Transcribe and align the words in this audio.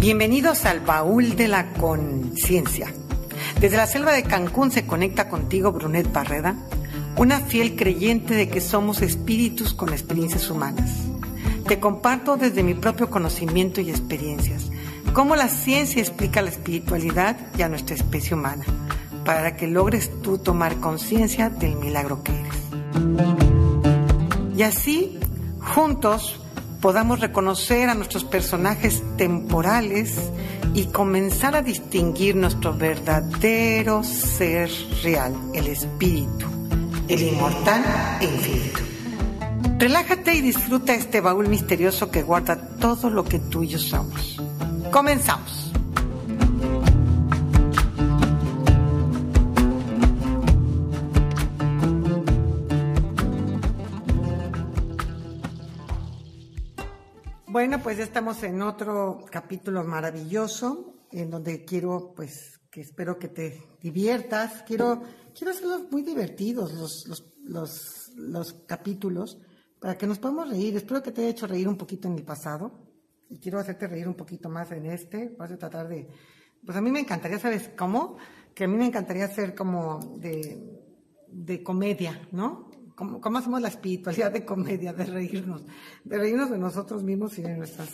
Bienvenidos 0.00 0.64
al 0.64 0.80
baúl 0.80 1.36
de 1.36 1.46
la 1.46 1.72
conciencia. 1.74 2.92
Desde 3.60 3.76
la 3.76 3.86
selva 3.86 4.12
de 4.12 4.24
Cancún 4.24 4.72
se 4.72 4.84
conecta 4.84 5.28
contigo 5.28 5.70
Brunet 5.70 6.12
Barreda, 6.12 6.56
una 7.16 7.38
fiel 7.38 7.76
creyente 7.76 8.34
de 8.34 8.48
que 8.48 8.60
somos 8.60 9.00
espíritus 9.00 9.74
con 9.74 9.90
experiencias 9.90 10.50
humanas. 10.50 10.90
Te 11.68 11.78
comparto 11.78 12.36
desde 12.36 12.64
mi 12.64 12.74
propio 12.74 13.10
conocimiento 13.10 13.80
y 13.80 13.90
experiencias 13.90 14.70
cómo 15.12 15.36
la 15.36 15.48
ciencia 15.48 16.02
explica 16.02 16.42
la 16.42 16.50
espiritualidad 16.50 17.36
y 17.56 17.62
a 17.62 17.68
nuestra 17.68 17.94
especie 17.94 18.34
humana, 18.34 18.64
para 19.24 19.56
que 19.56 19.68
logres 19.68 20.10
tú 20.22 20.38
tomar 20.38 20.80
conciencia 20.80 21.48
del 21.48 21.76
milagro 21.76 22.24
que 22.24 22.32
eres. 22.32 22.56
Y 24.56 24.62
así, 24.62 25.20
juntos, 25.60 26.41
podamos 26.82 27.20
reconocer 27.20 27.88
a 27.88 27.94
nuestros 27.94 28.24
personajes 28.24 29.02
temporales 29.16 30.16
y 30.74 30.86
comenzar 30.86 31.54
a 31.54 31.62
distinguir 31.62 32.34
nuestro 32.34 32.76
verdadero 32.76 34.02
ser 34.02 34.68
real, 35.02 35.32
el 35.54 35.68
espíritu, 35.68 36.46
el 37.08 37.22
inmortal 37.22 37.84
e 38.20 38.24
infinito. 38.24 38.80
Relájate 39.78 40.34
y 40.34 40.40
disfruta 40.40 40.92
este 40.92 41.20
baúl 41.20 41.48
misterioso 41.48 42.10
que 42.10 42.22
guarda 42.22 42.56
todo 42.56 43.10
lo 43.10 43.24
que 43.24 43.38
tú 43.38 43.62
y 43.62 43.68
yo 43.68 43.78
somos. 43.78 44.40
Comenzamos. 44.90 45.71
Bueno, 57.62 57.80
pues 57.80 57.96
ya 57.96 58.02
estamos 58.02 58.42
en 58.42 58.60
otro 58.60 59.24
capítulo 59.30 59.84
maravilloso, 59.84 60.96
en 61.12 61.30
donde 61.30 61.64
quiero, 61.64 62.12
pues, 62.12 62.58
que 62.68 62.80
espero 62.80 63.20
que 63.20 63.28
te 63.28 63.62
diviertas. 63.80 64.64
Quiero, 64.64 65.00
quiero 65.32 65.52
hacerlos 65.52 65.82
muy 65.88 66.02
divertidos 66.02 66.72
los, 66.72 67.06
los, 67.06 67.24
los, 67.44 68.10
los 68.16 68.52
capítulos, 68.66 69.38
para 69.78 69.96
que 69.96 70.08
nos 70.08 70.18
podamos 70.18 70.50
reír. 70.50 70.76
Espero 70.76 71.04
que 71.04 71.12
te 71.12 71.20
haya 71.20 71.30
hecho 71.30 71.46
reír 71.46 71.68
un 71.68 71.76
poquito 71.76 72.08
en 72.08 72.14
el 72.14 72.24
pasado, 72.24 72.80
y 73.30 73.38
quiero 73.38 73.60
hacerte 73.60 73.86
reír 73.86 74.08
un 74.08 74.16
poquito 74.16 74.48
más 74.48 74.72
en 74.72 74.86
este. 74.86 75.32
Vas 75.38 75.52
a 75.52 75.56
tratar 75.56 75.86
de, 75.86 76.08
pues 76.66 76.76
a 76.76 76.80
mí 76.80 76.90
me 76.90 76.98
encantaría, 76.98 77.38
¿sabes 77.38 77.70
cómo? 77.78 78.16
Que 78.56 78.64
a 78.64 78.66
mí 78.66 78.76
me 78.76 78.86
encantaría 78.86 79.28
ser 79.28 79.54
como 79.54 80.16
de, 80.18 80.82
de 81.28 81.62
comedia, 81.62 82.28
¿no? 82.32 82.72
¿Cómo, 82.94 83.38
hacemos 83.38 83.60
la 83.60 83.68
espiritualidad 83.68 84.30
de 84.30 84.44
comedia, 84.44 84.92
de 84.92 85.04
reírnos, 85.04 85.62
de 86.04 86.18
reírnos 86.18 86.50
de 86.50 86.58
nosotros 86.58 87.02
mismos 87.02 87.38
y 87.38 87.42
de 87.42 87.56
nuestras, 87.56 87.88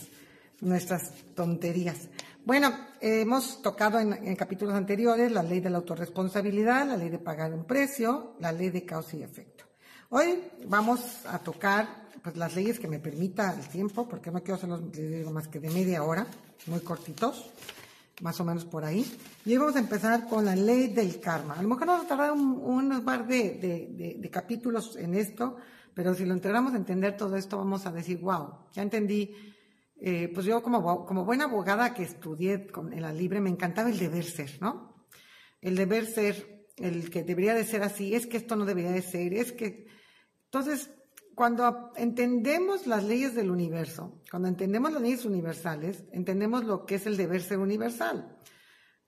nuestras 0.61 1.13
tonterías? 1.35 2.09
Bueno, 2.45 2.73
hemos 3.01 3.63
tocado 3.63 3.99
en, 4.01 4.35
capítulos 4.37 4.75
anteriores 4.75 5.31
la 5.31 5.43
ley 5.43 5.61
de 5.61 5.71
la 5.71 5.79
autorresponsabilidad, 5.79 6.87
la 6.87 6.97
ley 6.97 7.11
de 7.11 7.19
pagar 7.19 7.53
un 7.53 7.65
precio, 7.65 8.35
la 8.41 8.53
ley 8.53 8.71
de 8.71 8.85
causa 8.85 9.17
y 9.17 9.23
efecto. 9.23 9.65
Hoy 10.11 10.43
vamos 10.67 11.27
a 11.27 11.39
tocar 11.39 12.09
pues, 12.23 12.37
las 12.37 12.55
leyes 12.57 12.79
que 12.79 12.89
me 12.89 12.99
permita 12.99 13.55
el 13.55 13.69
tiempo, 13.69 14.09
porque 14.09 14.31
no 14.31 14.41
quiero 14.41 14.55
hacerlos 14.55 14.83
más 15.31 15.49
que 15.49 15.61
de 15.61 15.71
media 15.71 16.03
hora, 16.03 16.27
muy 16.67 16.81
cortitos 16.81 17.51
más 18.21 18.41
o 18.41 18.45
menos 18.45 18.65
por 18.65 18.85
ahí. 18.85 19.05
Y 19.45 19.53
hoy 19.53 19.59
vamos 19.59 19.77
a 19.77 19.81
empezar 19.81 20.27
con 20.27 20.45
la 20.45 20.57
ley 20.57 20.89
del 20.89 21.21
karma. 21.21 21.55
A 21.55 21.63
lo 21.63 21.69
mejor 21.69 21.87
nos 21.87 22.11
va 22.11 22.29
a 22.29 22.33
un, 22.33 23.05
par 23.05 23.27
de, 23.27 24.29
capítulos 24.33 24.97
en 24.97 25.15
esto, 25.15 25.57
pero 25.95 26.15
si 26.15 26.25
lo 26.25 26.35
integramos 26.35 26.75
a 26.75 26.77
entender 26.77 27.17
todo 27.17 27.37
esto, 27.37 27.59
vamos 27.59 27.87
a 27.87 27.93
decir, 27.93 28.19
wow, 28.21 28.67
ya 28.73 28.83
entendí. 28.83 29.35
Eh, 30.01 30.31
pues 30.33 30.47
yo 30.47 30.63
como, 30.63 31.05
como 31.05 31.25
buena 31.25 31.45
abogada 31.45 31.93
que 31.93 32.05
estudié 32.05 32.69
en 32.93 33.03
la 33.03 33.13
libre, 33.13 33.41
me 33.41 33.51
encantaba 33.51 33.91
el 33.91 33.99
deber 33.99 34.25
ser, 34.25 34.59
¿no? 34.61 35.07
El 35.61 35.75
deber 35.75 36.07
ser, 36.07 36.67
el 36.77 37.11
que 37.11 37.25
debería 37.25 37.55
de 37.55 37.65
ser 37.65 37.83
así, 37.83 38.15
es 38.15 38.27
que 38.27 38.37
esto 38.37 38.55
no 38.55 38.65
debería 38.65 38.93
de 38.93 39.03
ser, 39.03 39.35
es 39.35 39.53
que... 39.53 39.87
Entonces, 40.45 40.91
cuando 41.39 41.93
entendemos 41.95 42.89
las 42.89 43.05
leyes 43.05 43.33
del 43.37 43.53
universo, 43.53 44.25
cuando 44.29 44.49
entendemos 44.49 44.93
las 44.93 45.01
leyes 45.01 45.25
universales, 45.25 46.03
entendemos 46.11 46.65
lo 46.65 46.85
que 46.85 46.97
es 46.97 47.07
el 47.07 47.17
deber 47.17 47.43
ser 47.43 47.61
universal. 47.61 48.37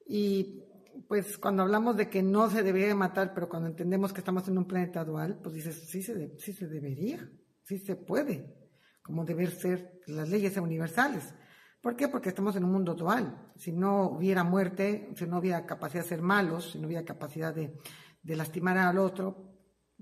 Y 0.06 0.62
pues 1.08 1.38
cuando 1.38 1.64
hablamos 1.64 1.96
de 1.96 2.08
que 2.08 2.22
no 2.22 2.48
se 2.48 2.62
debería 2.62 2.94
matar, 2.94 3.34
pero 3.34 3.48
cuando 3.48 3.68
entendemos 3.68 4.12
que 4.12 4.20
estamos 4.20 4.46
en 4.46 4.58
un 4.58 4.64
planeta 4.64 5.04
dual, 5.04 5.41
pues 5.42 5.56
dices, 5.56 5.88
sí 5.88 6.04
se, 6.04 6.38
sí 6.38 6.52
se 6.52 6.68
debería, 6.68 7.28
sí 7.64 7.80
se 7.80 7.96
puede, 7.96 8.54
como 9.02 9.24
deber 9.24 9.50
ser 9.50 10.00
las 10.06 10.28
leyes 10.28 10.56
universales. 10.56 11.34
¿Por 11.80 11.97
qué? 11.97 12.06
Porque 12.06 12.28
estamos 12.28 12.54
en 12.54 12.62
un 12.62 12.70
mundo 12.70 12.94
dual. 12.94 13.50
Si 13.56 13.72
no 13.72 14.04
hubiera 14.04 14.44
muerte, 14.44 15.12
si 15.16 15.26
no 15.26 15.41
hubiera 15.41 15.66
capacidad 15.66 16.04
de 16.04 16.08
ser 16.08 16.22
malos, 16.22 16.70
si 16.70 16.78
no 16.78 16.86
hubiera 16.86 17.04
capacidad 17.04 17.52
de, 17.52 17.76
de 18.22 18.36
lastimar 18.36 18.78
al 18.78 18.98
otro, 18.98 19.52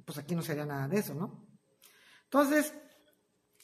pues 0.04 0.18
aquí 0.18 0.34
no 0.34 0.42
sería 0.42 0.66
nada 0.66 0.88
de 0.88 0.98
eso, 0.98 1.14
¿no? 1.14 1.47
Entonces, 2.30 2.74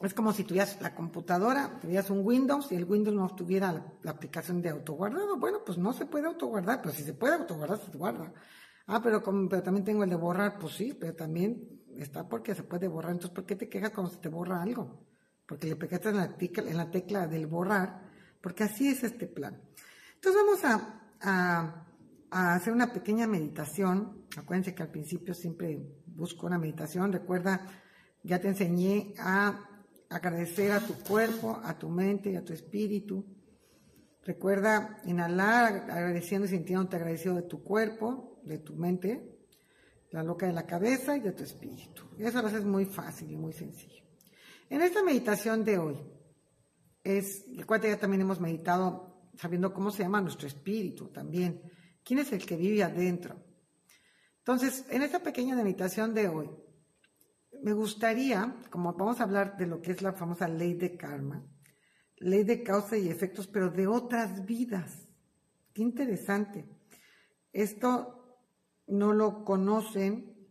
es 0.01 0.15
como 0.15 0.33
si 0.33 0.45
tuvieras 0.45 0.81
la 0.81 0.95
computadora, 0.95 1.79
tuvieras 1.81 2.11
un 2.11 2.25
Windows 2.25 2.73
y 2.73 2.77
el 2.77 2.85
Windows 2.85 3.15
no 3.15 3.29
tuviera 3.35 3.73
la, 4.03 4.11
aplicación 4.11 4.63
de 4.63 4.71
autoguardado. 4.71 5.37
Bueno, 5.37 5.63
pues 5.65 5.79
no 5.79 5.93
se 5.93 6.07
puede 6.07 6.27
autoguardar, 6.27 6.81
pero 6.83 6.95
si 6.95 7.05
se 7.05 7.13
puede 7.15 7.35
autoguardar, 7.35 7.79
se 7.79 7.97
guarda. 7.97 8.33
Ah, 8.87 9.01
pero, 9.03 9.23
pero 9.23 9.63
también 9.63 9.85
tengo 9.85 10.03
el 10.03 10.11
de 10.11 10.17
borrar, 10.17 10.59
pues 10.59 10.75
sí, 10.75 10.97
pero 10.99 11.15
también 11.15 11.83
está 11.97 12.29
porque 12.29 12.55
se 12.55 12.65
puede 12.65 12.89
borrar. 12.89 13.13
Entonces, 13.13 13.35
¿por 13.35 13.47
qué 13.47 13.55
te 13.55 13.69
quejas 13.69 13.91
cuando 13.91 14.13
se 14.13 14.19
te 14.19 14.29
borra 14.29 14.63
algo? 14.63 15.07
Porque 15.47 15.67
le 15.67 15.77
pegaste 15.77 16.09
en 16.09 16.17
la, 16.17 16.37
tecla, 16.37 16.71
en 16.71 16.77
la 16.77 16.91
tecla 16.91 17.27
del 17.27 17.47
borrar, 17.47 18.03
porque 18.41 18.65
así 18.65 18.89
es 18.89 19.05
este 19.05 19.27
plan. 19.27 19.63
Entonces 20.15 20.43
vamos 20.43 20.65
a, 20.65 21.87
a 22.31 22.55
hacer 22.55 22.73
una 22.73 22.93
pequeña 22.93 23.27
meditación. 23.27 24.27
Acuérdense 24.37 24.75
que 24.75 24.83
al 24.83 24.91
principio 24.91 25.35
siempre 25.35 25.79
busco 26.07 26.47
una 26.47 26.59
meditación. 26.59 27.13
Recuerda 27.13 27.84
ya 28.25 28.41
te 28.41 28.49
enseñé 28.49 29.15
a 29.19 29.69
agradecer 30.09 30.73
a 30.73 30.81
tu 30.81 30.95
cuerpo, 30.95 31.61
a 31.63 31.79
tu 31.79 31.89
mente 31.89 32.31
y 32.31 32.37
a 32.37 32.45
tu 32.45 32.53
espíritu. 32.53 33.25
Recuerda 34.25 35.01
inhalar 35.05 35.91
agradeciendo 35.91 36.47
y 36.47 36.51
sintiéndote 36.51 36.97
agradecido 36.97 37.37
de 37.37 37.43
tu 37.43 37.63
cuerpo, 37.63 38.41
de 38.43 38.59
tu 38.59 38.75
mente, 38.75 39.39
la 40.11 40.23
loca 40.23 40.47
de 40.47 40.55
la 40.55 40.67
cabeza 40.67 41.17
y 41.17 41.21
de 41.21 41.33
tu 41.33 41.45
espíritu. 41.45 42.05
Eso 42.19 42.41
lo 42.41 42.49
haces 42.49 42.65
muy 42.65 42.87
fácil 42.87 43.31
y 43.31 43.37
muy 43.37 43.53
sencillo. 43.53 44.03
En 44.71 44.81
esta 44.81 45.03
meditación 45.03 45.63
de 45.63 45.79
hoy, 45.79 45.97
es, 47.03 47.45
recuerda 47.55 47.89
ya 47.89 47.99
también 47.99 48.23
hemos 48.23 48.41
meditado 48.41 49.29
sabiendo 49.37 49.75
cómo 49.75 49.91
se 49.91 50.03
llama 50.03 50.23
nuestro 50.23 50.49
espíritu 50.49 51.09
también. 51.09 51.61
¿Quién 52.03 52.21
es 52.21 52.33
el 52.33 52.45
que 52.45 52.57
vive 52.57 52.83
adentro? 52.83 53.37
Entonces, 54.39 54.85
en 54.89 55.03
esta 55.03 55.21
pequeña 55.21 55.55
meditación 55.55 56.15
de 56.15 56.29
hoy, 56.29 56.51
me 57.65 57.73
gustaría, 57.73 58.55
como 58.69 58.93
vamos 58.93 59.21
a 59.21 59.25
hablar 59.25 59.57
de 59.57 59.67
lo 59.67 59.81
que 59.81 59.93
es 59.93 60.03
la 60.03 60.13
famosa 60.13 60.47
ley 60.47 60.75
de 60.75 60.99
karma, 60.99 61.43
ley 62.19 62.45
de 62.45 62.63
causa 62.63 62.99
y 62.99 63.09
efectos, 63.09 63.47
pero 63.47 63.71
de 63.71 63.87
otras 63.87 64.45
vidas. 64.45 65.09
Qué 65.73 65.81
interesante. 65.81 66.69
Esto 67.55 68.39
no 68.87 69.15
lo 69.15 69.47
conocen 69.47 70.47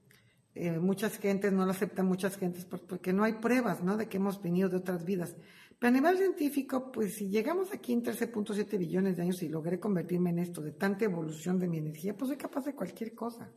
eh, 0.55 0.79
muchas 0.79 1.19
gentes, 1.19 1.53
no 1.53 1.67
lo 1.67 1.71
aceptan 1.71 2.07
muchas 2.07 2.35
gentes 2.35 2.65
porque 2.65 3.13
no 3.13 3.23
hay 3.23 3.33
pruebas, 3.33 3.83
¿no? 3.83 3.95
De 3.95 4.09
que 4.09 4.17
hemos 4.17 4.41
venido 4.41 4.69
de 4.69 4.77
otras 4.77 5.05
vidas. 5.05 5.35
Pero 5.77 5.89
a 5.89 5.91
nivel 5.91 6.17
científico, 6.17 6.91
pues 6.91 7.13
si 7.13 7.29
llegamos 7.29 7.71
aquí 7.71 7.93
en 7.93 8.01
13.7 8.01 8.75
billones 8.79 9.17
de 9.17 9.21
años 9.21 9.43
y 9.43 9.49
logré 9.49 9.79
convertirme 9.79 10.31
en 10.31 10.39
esto, 10.39 10.61
de 10.61 10.71
tanta 10.71 11.05
evolución 11.05 11.59
de 11.59 11.67
mi 11.67 11.77
energía, 11.77 12.17
pues 12.17 12.29
soy 12.29 12.37
capaz 12.37 12.65
de 12.65 12.73
cualquier 12.73 13.13
cosa. 13.13 13.53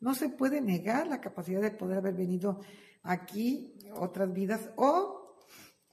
No 0.00 0.14
se 0.14 0.30
puede 0.30 0.60
negar 0.60 1.06
la 1.06 1.20
capacidad 1.20 1.60
de 1.60 1.70
poder 1.70 1.98
haber 1.98 2.14
venido 2.14 2.60
aquí 3.02 3.78
otras 3.94 4.32
vidas 4.32 4.70
o 4.76 5.36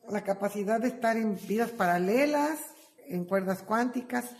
la 0.09 0.23
capacidad 0.23 0.79
de 0.79 0.87
estar 0.87 1.17
en 1.17 1.37
vidas 1.47 1.71
paralelas, 1.71 2.59
en 3.07 3.25
cuerdas 3.25 3.63
cuánticas. 3.63 4.33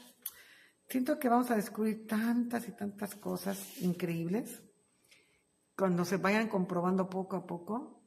Siento 0.87 1.19
que 1.19 1.27
vamos 1.27 1.51
a 1.51 1.55
descubrir 1.55 2.07
tantas 2.07 2.67
y 2.69 2.71
tantas 2.71 3.15
cosas 3.15 3.81
increíbles 3.81 4.63
cuando 5.75 6.05
se 6.05 6.17
vayan 6.17 6.47
comprobando 6.47 7.09
poco 7.09 7.35
a 7.35 7.45
poco 7.45 8.01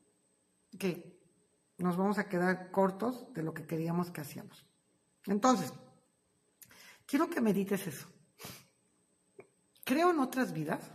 que 0.79 1.21
nos 1.79 1.97
vamos 1.97 2.19
a 2.19 2.29
quedar 2.29 2.71
cortos 2.71 3.33
de 3.35 3.43
lo 3.43 3.53
que 3.53 3.67
queríamos 3.67 4.11
que 4.11 4.23
hacíamos. 4.23 4.67
Entonces, 5.27 5.73
quiero 7.07 7.29
que 7.29 7.41
medites 7.41 7.87
eso. 7.87 8.09
Creo 9.85 10.11
en 10.11 10.21
otras 10.21 10.53
vidas 10.53 10.91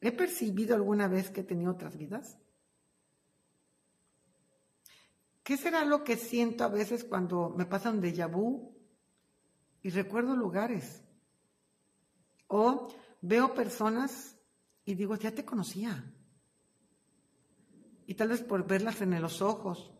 ¿He 0.00 0.12
percibido 0.12 0.76
alguna 0.76 1.08
vez 1.08 1.30
que 1.30 1.40
he 1.40 1.44
tenido 1.44 1.72
otras 1.72 1.96
vidas? 1.96 2.38
¿Qué 5.42 5.56
será 5.56 5.84
lo 5.84 6.04
que 6.04 6.16
siento 6.16 6.64
a 6.64 6.68
veces 6.68 7.04
cuando 7.04 7.50
me 7.50 7.66
pasa 7.66 7.90
un 7.90 8.02
déjà 8.02 8.30
vu 8.30 8.76
y 9.82 9.90
recuerdo 9.90 10.36
lugares? 10.36 11.02
O 12.48 12.88
veo 13.22 13.54
personas 13.54 14.38
y 14.84 14.94
digo, 14.94 15.16
ya 15.16 15.32
te 15.32 15.44
conocía. 15.44 16.04
Y 18.06 18.14
tal 18.14 18.28
vez 18.28 18.42
por 18.42 18.66
verlas 18.66 19.00
en 19.00 19.20
los 19.20 19.42
ojos. 19.42 19.92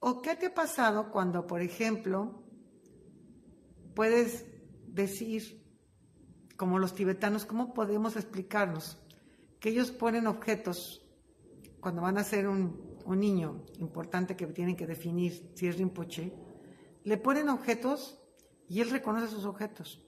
¿O 0.00 0.20
qué 0.20 0.36
te 0.36 0.46
ha 0.46 0.54
pasado 0.54 1.10
cuando, 1.10 1.46
por 1.46 1.62
ejemplo, 1.62 2.44
puedes 3.94 4.44
decir, 4.86 5.64
como 6.56 6.78
los 6.78 6.94
tibetanos, 6.94 7.46
cómo 7.46 7.72
podemos 7.72 8.16
explicarnos 8.16 8.98
que 9.60 9.70
ellos 9.70 9.90
ponen 9.90 10.26
objetos 10.26 11.02
cuando 11.80 12.02
van 12.02 12.18
a 12.18 12.24
ser 12.24 12.48
un, 12.48 12.96
un 13.06 13.20
niño 13.20 13.64
importante 13.78 14.36
que 14.36 14.46
tienen 14.46 14.76
que 14.76 14.86
definir 14.86 15.50
si 15.54 15.68
es 15.68 15.78
Rinpoche, 15.78 16.32
le 17.04 17.16
ponen 17.16 17.48
objetos 17.48 18.18
y 18.68 18.80
él 18.80 18.90
reconoce 18.90 19.28
sus 19.28 19.44
objetos. 19.44 20.02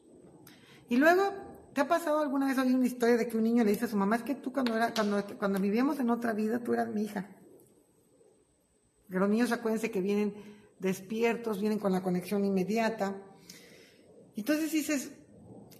Y 0.88 0.96
luego, 0.96 1.32
¿te 1.72 1.80
ha 1.80 1.88
pasado 1.88 2.20
alguna 2.20 2.48
vez 2.48 2.58
oír 2.58 2.74
una 2.74 2.86
historia 2.86 3.16
de 3.16 3.28
que 3.28 3.36
un 3.36 3.44
niño 3.44 3.62
le 3.62 3.70
dice 3.70 3.84
a 3.84 3.88
su 3.88 3.96
mamá, 3.96 4.16
es 4.16 4.22
que 4.22 4.34
tú 4.34 4.52
cuando, 4.52 4.76
era, 4.76 4.92
cuando, 4.92 5.24
cuando 5.38 5.60
vivíamos 5.60 6.00
en 6.00 6.10
otra 6.10 6.32
vida, 6.32 6.58
tú 6.58 6.72
eras 6.72 6.88
mi 6.88 7.02
hija? 7.02 7.28
Los 9.08 9.28
niños 9.28 9.52
acuérdense 9.52 9.90
que 9.90 10.00
vienen 10.00 10.34
despiertos, 10.80 11.60
vienen 11.60 11.78
con 11.78 11.92
la 11.92 12.02
conexión 12.02 12.44
inmediata. 12.44 13.16
Entonces 14.36 14.72
dices, 14.72 15.12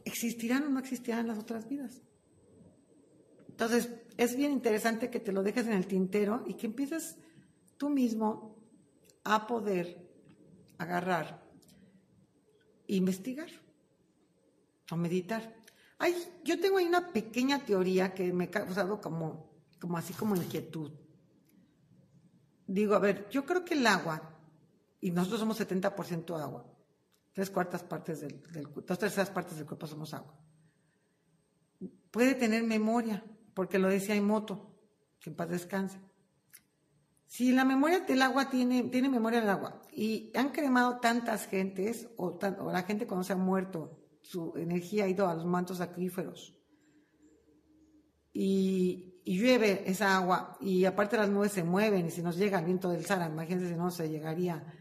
¿existirán 0.05 0.65
o 0.65 0.69
no 0.69 0.79
existirán 0.79 1.27
las 1.27 1.39
otras 1.39 1.69
vidas? 1.69 2.01
Entonces, 3.59 3.91
es 4.17 4.37
bien 4.37 4.53
interesante 4.53 5.11
que 5.11 5.19
te 5.19 5.33
lo 5.33 5.43
dejes 5.43 5.67
en 5.67 5.73
el 5.73 5.89
tintero 5.89 6.45
y 6.47 6.55
que 6.55 6.67
empieces 6.67 7.17
tú 7.77 7.91
mismo 7.91 8.57
a 9.25 9.49
poder 9.49 10.09
agarrar, 10.79 11.43
investigar 12.87 13.49
o 14.91 14.97
meditar. 14.97 15.57
Ay, 15.99 16.15
yo 16.45 16.61
tengo 16.61 16.79
ahí 16.79 16.87
una 16.87 17.13
pequeña 17.13 17.59
teoría 17.65 18.15
que 18.15 18.33
me 18.33 18.45
ha 18.45 18.51
causado 18.51 19.01
como, 19.01 19.51
como 19.81 19.99
así 19.99 20.13
como 20.15 20.37
inquietud 20.37 20.93
digo, 22.69 22.95
a 22.95 23.01
ver, 23.01 23.29
yo 23.31 23.45
creo 23.45 23.65
que 23.65 23.75
el 23.75 23.87
agua, 23.87 24.23
y 25.01 25.11
nosotros 25.11 25.41
somos 25.41 25.59
70% 25.59 26.41
agua, 26.41 26.65
tres 27.33 27.51
cuartas 27.51 27.83
partes 27.83 28.21
del, 28.21 28.41
dos 28.87 28.99
terceras 28.99 29.31
partes 29.31 29.57
del 29.57 29.67
cuerpo 29.67 29.87
somos 29.87 30.15
agua, 30.15 30.35
puede 32.11 32.35
tener 32.35 32.63
memoria, 32.63 33.25
porque 33.59 33.81
lo 33.81 33.89
decía 33.89 34.15
Emoto, 34.15 34.73
que 35.19 35.31
en 35.31 35.35
paz 35.35 35.49
descanse. 35.49 35.99
Si 37.27 37.51
la 37.51 37.65
memoria 37.65 37.99
del 37.99 38.23
agua 38.23 38.49
tiene, 38.49 38.85
tiene 38.85 39.09
memoria 39.09 39.41
del 39.41 39.49
agua 39.49 39.83
y 39.91 40.31
han 40.37 40.51
cremado 40.51 41.01
tantas 41.01 41.49
gentes, 41.49 42.09
o, 42.19 42.39
la 42.73 42.85
gente 42.85 43.09
cuando 43.09 43.25
se 43.25 43.33
ha 43.33 43.37
muerto, 43.37 43.99
su 44.21 44.53
energía 44.57 45.07
ha 45.07 45.09
ido 45.09 45.27
a 45.27 45.35
los 45.35 45.45
mantos 45.45 45.81
acuíferos, 45.81 46.57
y, 48.33 49.21
llueve 49.25 49.91
esa 49.91 50.17
agua 50.17 50.57
y 50.61 50.85
aparte 50.85 51.17
las 51.17 51.29
nubes 51.29 51.51
se 51.51 51.65
mueven 51.65 52.07
y 52.07 52.11
si 52.13 52.23
nos 52.23 52.37
llega 52.37 52.61
el 52.61 52.65
viento 52.65 52.91
del 52.91 53.05
Sara, 53.07 53.27
imagínense 53.27 53.71
si 53.71 53.75
no 53.75 53.91
se 53.91 54.09
llegaría 54.09 54.73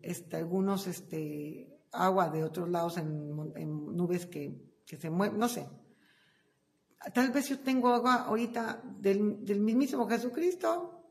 este, 0.00 0.38
algunos 0.38 0.86
este, 0.86 1.82
agua 1.92 2.30
de 2.30 2.44
otros 2.44 2.70
lados 2.70 2.96
en, 2.96 3.36
nubes 3.94 4.24
que, 4.24 4.72
se 4.86 5.10
mueven, 5.10 5.38
no 5.38 5.50
sé. 5.50 5.68
Tal 7.12 7.30
vez 7.30 7.48
yo 7.48 7.58
tengo 7.58 7.88
agua 7.92 8.24
ahorita 8.24 8.82
del, 8.84 9.44
del 9.44 9.60
mismísimo 9.60 10.08
Jesucristo, 10.08 11.02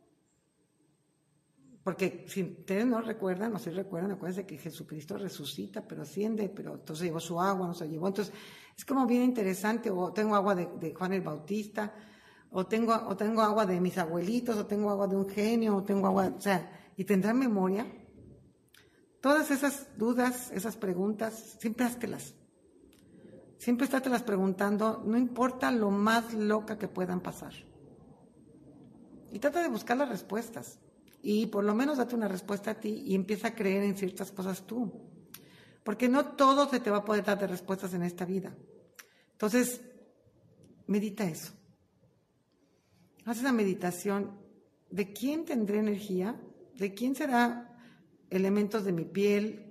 porque 1.84 2.26
si 2.28 2.44
ustedes 2.44 2.86
no 2.86 3.02
recuerdan, 3.02 3.52
no 3.52 3.60
se 3.60 3.72
recuerdan, 3.72 4.12
acuérdense 4.12 4.46
que 4.46 4.58
Jesucristo 4.58 5.18
resucita, 5.18 5.86
pero 5.86 6.04
asciende, 6.04 6.48
pero 6.50 6.76
entonces 6.76 7.06
llevó 7.06 7.20
su 7.20 7.42
agua, 7.42 7.68
no 7.68 7.74
se 7.74 7.90
llevó. 7.90 8.08
Entonces, 8.08 8.34
es 8.78 8.86
como 8.86 9.08
bien 9.08 9.24
interesante, 9.24 9.90
o 9.90 10.14
tengo 10.14 10.36
agua 10.36 10.54
de, 10.54 10.94
Juan 10.94 11.14
el 11.14 11.22
Bautista, 11.22 11.94
o 12.52 12.68
tengo, 12.68 12.94
o 12.94 13.18
tengo 13.18 13.42
agua 13.42 13.66
de 13.66 13.82
mis 13.82 13.98
abuelitos, 13.98 14.58
o 14.58 14.66
tengo 14.68 14.92
agua 14.92 15.08
de 15.08 15.16
un 15.16 15.28
genio, 15.28 15.76
o 15.76 15.84
tengo 15.84 16.06
agua, 16.08 16.34
o 16.38 16.42
sea, 16.42 16.92
y 16.96 17.04
tendrán 17.04 17.40
memoria. 17.40 17.86
Todas 19.20 19.50
esas 19.50 19.98
dudas, 19.98 20.52
esas 20.52 20.78
preguntas, 20.78 21.58
siempre 21.60 21.86
háztelas. 21.86 22.36
Siempre 23.62 23.86
estátelas 23.86 24.24
preguntando, 24.24 25.04
no 25.06 25.20
importa 25.20 25.70
lo 25.70 25.92
más 25.92 26.34
loca 26.34 26.80
que 26.80 26.88
puedan 26.88 27.20
pasar. 27.20 27.54
Y 29.32 29.38
trata 29.38 29.62
de 29.62 29.68
buscar 29.68 29.98
las 29.98 30.10
respuestas 30.10 30.80
y 31.22 31.46
por 31.46 31.64
lo 31.64 31.76
menos 31.76 32.00
date 32.00 32.16
una 32.16 32.28
respuesta 32.28 32.72
a 32.72 32.80
ti 32.80 33.04
y 33.06 33.14
empieza 33.14 33.50
a 33.50 33.54
creer 33.54 33.84
en 33.84 33.96
ciertas 33.96 34.32
cosas 34.32 34.66
tú. 34.66 34.92
Porque 35.84 36.10
no 36.10 36.30
todo 36.30 36.68
se 36.72 36.80
te 36.80 36.90
va 36.90 36.98
a 36.98 37.06
poder 37.06 37.24
dar 37.24 37.38
de 37.38 37.46
respuestas 37.46 37.94
en 37.94 38.02
esta 38.02 38.26
vida. 38.26 38.58
Entonces, 39.34 39.82
medita 40.88 41.26
eso. 41.26 41.54
Haz 43.26 43.42
esa 43.42 43.52
meditación. 43.52 44.40
¿De 44.90 45.14
quién 45.14 45.46
tendré 45.46 45.78
energía? 45.78 46.36
¿De 46.80 46.96
quién 46.96 47.14
será 47.14 47.78
elementos 48.32 48.86
de 48.86 48.92
mi 48.92 49.06
piel? 49.06 49.71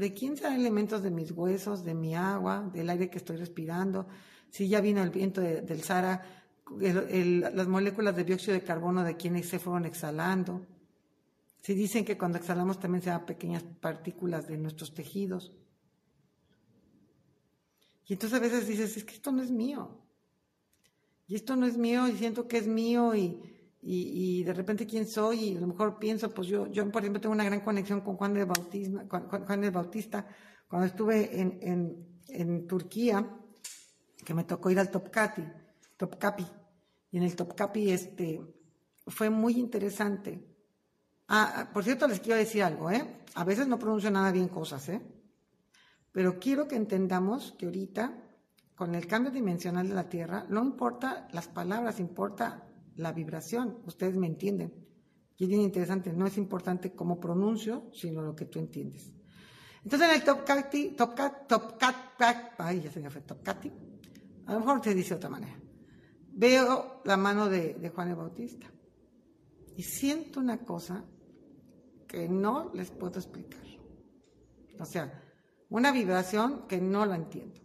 ¿De 0.00 0.12
quién 0.12 0.36
serán 0.36 0.60
elementos 0.60 1.02
de 1.02 1.10
mis 1.10 1.30
huesos, 1.32 1.84
de 1.84 1.94
mi 1.94 2.14
agua, 2.14 2.68
del 2.72 2.90
aire 2.90 3.08
que 3.08 3.18
estoy 3.18 3.36
respirando? 3.36 4.06
Si 4.50 4.68
ya 4.68 4.80
vino 4.80 5.02
el 5.02 5.10
viento 5.10 5.40
del 5.40 5.82
Sara, 5.82 6.22
las 6.80 7.68
moléculas 7.68 8.14
de 8.14 8.24
dióxido 8.24 8.54
de 8.54 8.62
carbono 8.62 9.04
de 9.04 9.16
quienes 9.16 9.48
se 9.48 9.58
fueron 9.58 9.86
exhalando. 9.86 10.66
Si 11.60 11.74
dicen 11.74 12.04
que 12.04 12.18
cuando 12.18 12.38
exhalamos 12.38 12.78
también 12.78 13.02
se 13.02 13.10
dan 13.10 13.26
pequeñas 13.26 13.62
partículas 13.62 14.46
de 14.46 14.58
nuestros 14.58 14.94
tejidos. 14.94 15.52
Y 18.06 18.12
entonces 18.12 18.38
a 18.38 18.42
veces 18.42 18.68
dices, 18.68 18.96
es 18.96 19.04
que 19.04 19.14
esto 19.14 19.32
no 19.32 19.42
es 19.42 19.50
mío. 19.50 20.00
Y 21.26 21.34
esto 21.34 21.56
no 21.56 21.66
es 21.66 21.76
mío 21.76 22.06
y 22.06 22.16
siento 22.16 22.46
que 22.46 22.58
es 22.58 22.68
mío 22.68 23.14
y, 23.16 23.55
y, 23.88 24.42
de 24.42 24.52
repente 24.52 24.86
quién 24.86 25.06
soy 25.06 25.50
y 25.50 25.56
a 25.56 25.60
lo 25.60 25.68
mejor 25.68 25.98
pienso, 25.98 26.30
pues 26.30 26.48
yo, 26.48 26.66
yo 26.66 26.90
por 26.90 27.02
ejemplo 27.02 27.20
tengo 27.20 27.34
una 27.34 27.44
gran 27.44 27.60
conexión 27.60 28.00
con 28.00 28.16
Juan 28.16 28.36
el 28.36 28.46
Bautista, 28.46 29.06
Juan 29.08 29.64
el 29.64 29.70
Bautista 29.70 30.26
cuando 30.66 30.86
estuve 30.86 31.40
en, 31.40 31.58
en, 31.62 32.20
en, 32.28 32.66
Turquía, 32.66 33.24
que 34.24 34.34
me 34.34 34.44
tocó 34.44 34.70
ir 34.70 34.80
al 34.80 34.90
Topkapi, 34.90 35.42
Topkapi, 35.96 36.46
y 37.12 37.18
en 37.18 37.22
el 37.22 37.36
Topkapi 37.36 37.90
este, 37.90 38.40
fue 39.06 39.30
muy 39.30 39.58
interesante 39.58 40.56
Ah, 41.28 41.52
ah, 41.56 41.72
por 41.72 41.82
cierto, 41.82 42.06
les 42.06 42.20
quiero 42.20 42.38
decir 42.38 42.62
algo, 42.62 42.90
¿eh? 42.90 43.24
A 43.34 43.44
veces 43.44 43.66
no 43.66 43.78
pronuncio 43.78 44.10
nada 44.10 44.30
bien 44.30 44.48
cosas, 44.48 44.88
¿eh? 44.88 45.02
Pero 46.12 46.38
quiero 46.38 46.68
que 46.68 46.76
entendamos 46.76 47.54
que 47.58 47.66
ahorita, 47.66 48.14
con 48.76 48.94
el 48.94 49.06
cambio 49.06 49.32
dimensional 49.32 49.88
de 49.88 49.94
la 49.94 50.08
Tierra, 50.08 50.46
no 50.48 50.62
importa 50.62 51.28
las 51.32 51.48
palabras, 51.48 51.98
importa 51.98 52.64
la 52.96 53.12
vibración. 53.12 53.78
Ustedes 53.86 54.16
me 54.16 54.26
entienden. 54.26 54.72
Y 55.38 55.44
es 55.44 55.50
interesante, 55.50 56.12
no 56.12 56.26
es 56.26 56.38
importante 56.38 56.92
cómo 56.92 57.20
pronuncio, 57.20 57.90
sino 57.92 58.22
lo 58.22 58.34
que 58.34 58.46
tú 58.46 58.58
entiendes. 58.58 59.12
Entonces 59.84 60.08
en 60.08 60.14
el 60.16 60.24
Topkati, 60.24 60.90
Topkat, 60.96 61.46
Topkat, 61.46 62.54
ay, 62.58 62.80
ya 62.80 62.90
se 62.90 63.00
me 63.00 63.10
fue, 63.10 63.20
Topkati, 63.20 63.70
a 64.46 64.54
lo 64.54 64.60
mejor 64.60 64.82
se 64.82 64.94
dice 64.94 65.10
de 65.10 65.14
otra 65.16 65.30
manera. 65.30 65.56
Veo 66.32 67.02
la 67.04 67.16
mano 67.16 67.48
de, 67.48 67.74
de 67.74 67.90
Juan 67.90 68.08
el 68.08 68.16
Bautista 68.16 68.66
y 69.76 69.82
siento 69.82 70.40
una 70.40 70.58
cosa 70.58 71.04
que 72.08 72.28
no 72.28 72.72
les 72.74 72.90
puedo 72.90 73.18
explicar. 73.18 73.64
O 74.78 74.84
sea, 74.84 75.22
una 75.68 75.92
vibración 75.92 76.66
que 76.66 76.80
no 76.80 77.04
la 77.06 77.16
entiendo. 77.16 77.60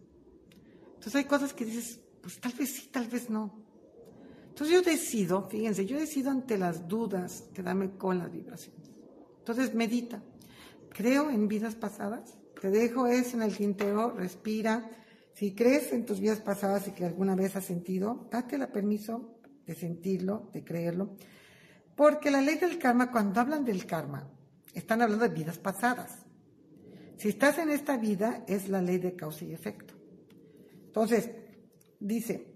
Entonces 0.86 1.14
hay 1.16 1.24
cosas 1.24 1.52
que 1.54 1.64
dices, 1.64 2.00
pues 2.20 2.40
tal 2.40 2.52
vez 2.52 2.74
sí, 2.74 2.88
tal 2.92 3.08
vez 3.08 3.30
no. 3.30 3.61
Entonces 4.52 4.74
yo 4.74 4.82
decido, 4.82 5.48
fíjense, 5.48 5.86
yo 5.86 5.98
decido 5.98 6.30
ante 6.30 6.58
las 6.58 6.86
dudas 6.86 7.44
quedarme 7.54 7.92
con 7.92 8.18
las 8.18 8.30
vibraciones. 8.30 8.90
Entonces 9.38 9.74
medita. 9.74 10.22
Creo 10.90 11.30
en 11.30 11.48
vidas 11.48 11.74
pasadas. 11.74 12.34
Te 12.60 12.68
dejo 12.68 13.06
eso 13.06 13.38
en 13.38 13.44
el 13.44 13.56
tintero, 13.56 14.10
respira. 14.10 14.90
Si 15.32 15.54
crees 15.54 15.90
en 15.94 16.04
tus 16.04 16.20
vidas 16.20 16.40
pasadas 16.40 16.86
y 16.86 16.90
que 16.90 17.06
alguna 17.06 17.34
vez 17.34 17.56
has 17.56 17.64
sentido, 17.64 18.28
date 18.30 18.56
el 18.56 18.68
permiso 18.68 19.38
de 19.64 19.74
sentirlo, 19.74 20.50
de 20.52 20.62
creerlo. 20.62 21.16
Porque 21.96 22.30
la 22.30 22.42
ley 22.42 22.58
del 22.58 22.78
karma, 22.78 23.10
cuando 23.10 23.40
hablan 23.40 23.64
del 23.64 23.86
karma, 23.86 24.28
están 24.74 25.00
hablando 25.00 25.26
de 25.26 25.34
vidas 25.34 25.58
pasadas. 25.58 26.26
Si 27.16 27.30
estás 27.30 27.56
en 27.56 27.70
esta 27.70 27.96
vida, 27.96 28.44
es 28.46 28.68
la 28.68 28.82
ley 28.82 28.98
de 28.98 29.16
causa 29.16 29.46
y 29.46 29.54
efecto. 29.54 29.94
Entonces, 30.84 31.30
dice, 31.98 32.51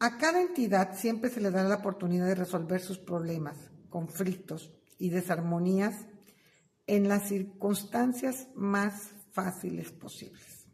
a 0.00 0.16
cada 0.16 0.40
entidad 0.40 0.96
siempre 0.96 1.30
se 1.30 1.40
le 1.40 1.50
da 1.50 1.62
la 1.62 1.76
oportunidad 1.76 2.26
de 2.26 2.34
resolver 2.34 2.80
sus 2.80 2.98
problemas, 2.98 3.56
conflictos 3.90 4.72
y 4.98 5.10
desarmonías 5.10 6.06
en 6.86 7.06
las 7.06 7.28
circunstancias 7.28 8.48
más 8.54 9.10
fáciles 9.32 9.92
posibles. 9.92 10.66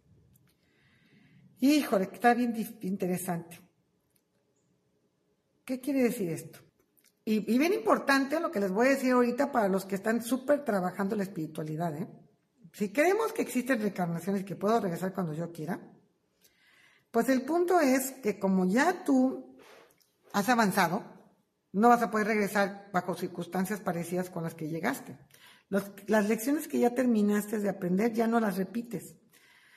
Híjole, 1.61 2.09
está 2.12 2.35
bien 2.35 2.54
interesante. 2.83 3.61
¿Qué 5.64 5.80
quiere 5.80 6.04
decir 6.04 6.30
esto? 6.30 6.61
Y, 7.25 7.40
bien 7.40 7.73
importante 7.73 8.38
lo 8.38 8.52
que 8.52 8.61
les 8.61 8.71
voy 8.71 8.87
a 8.87 8.90
decir 8.90 9.11
ahorita 9.11 9.50
para 9.50 9.66
los 9.66 9.85
que 9.85 9.97
están 9.97 10.23
súper 10.23 10.64
trabajando 10.64 11.16
la 11.16 11.25
espiritualidad. 11.25 11.97
¿eh? 11.97 12.06
Si 12.73 12.92
creemos 12.92 13.33
que 13.33 13.42
existen 13.42 13.80
reencarnaciones 13.80 14.45
que 14.45 14.54
puedo 14.54 14.78
regresar 14.78 15.12
cuando 15.12 15.33
yo 15.33 15.50
quiera, 15.50 15.80
pues 17.16 17.30
el 17.30 17.46
punto 17.46 17.80
es 17.80 18.11
que 18.23 18.38
como 18.38 18.66
ya 18.66 19.02
tú 19.02 19.56
has 20.35 20.50
avanzado, 20.50 21.02
no 21.73 21.88
vas 21.88 22.02
a 22.02 22.11
poder 22.11 22.26
regresar 22.26 22.90
bajo 22.92 23.14
circunstancias 23.14 23.80
parecidas 23.80 24.28
con 24.28 24.42
las 24.42 24.54
que 24.54 24.68
llegaste. 24.68 25.16
las 25.70 26.28
lecciones 26.28 26.68
que 26.68 26.78
ya 26.78 26.94
terminaste 26.94 27.58
de 27.58 27.70
aprender 27.70 28.12
ya 28.12 28.26
no 28.26 28.38
las 28.38 28.58
repites. 28.58 29.16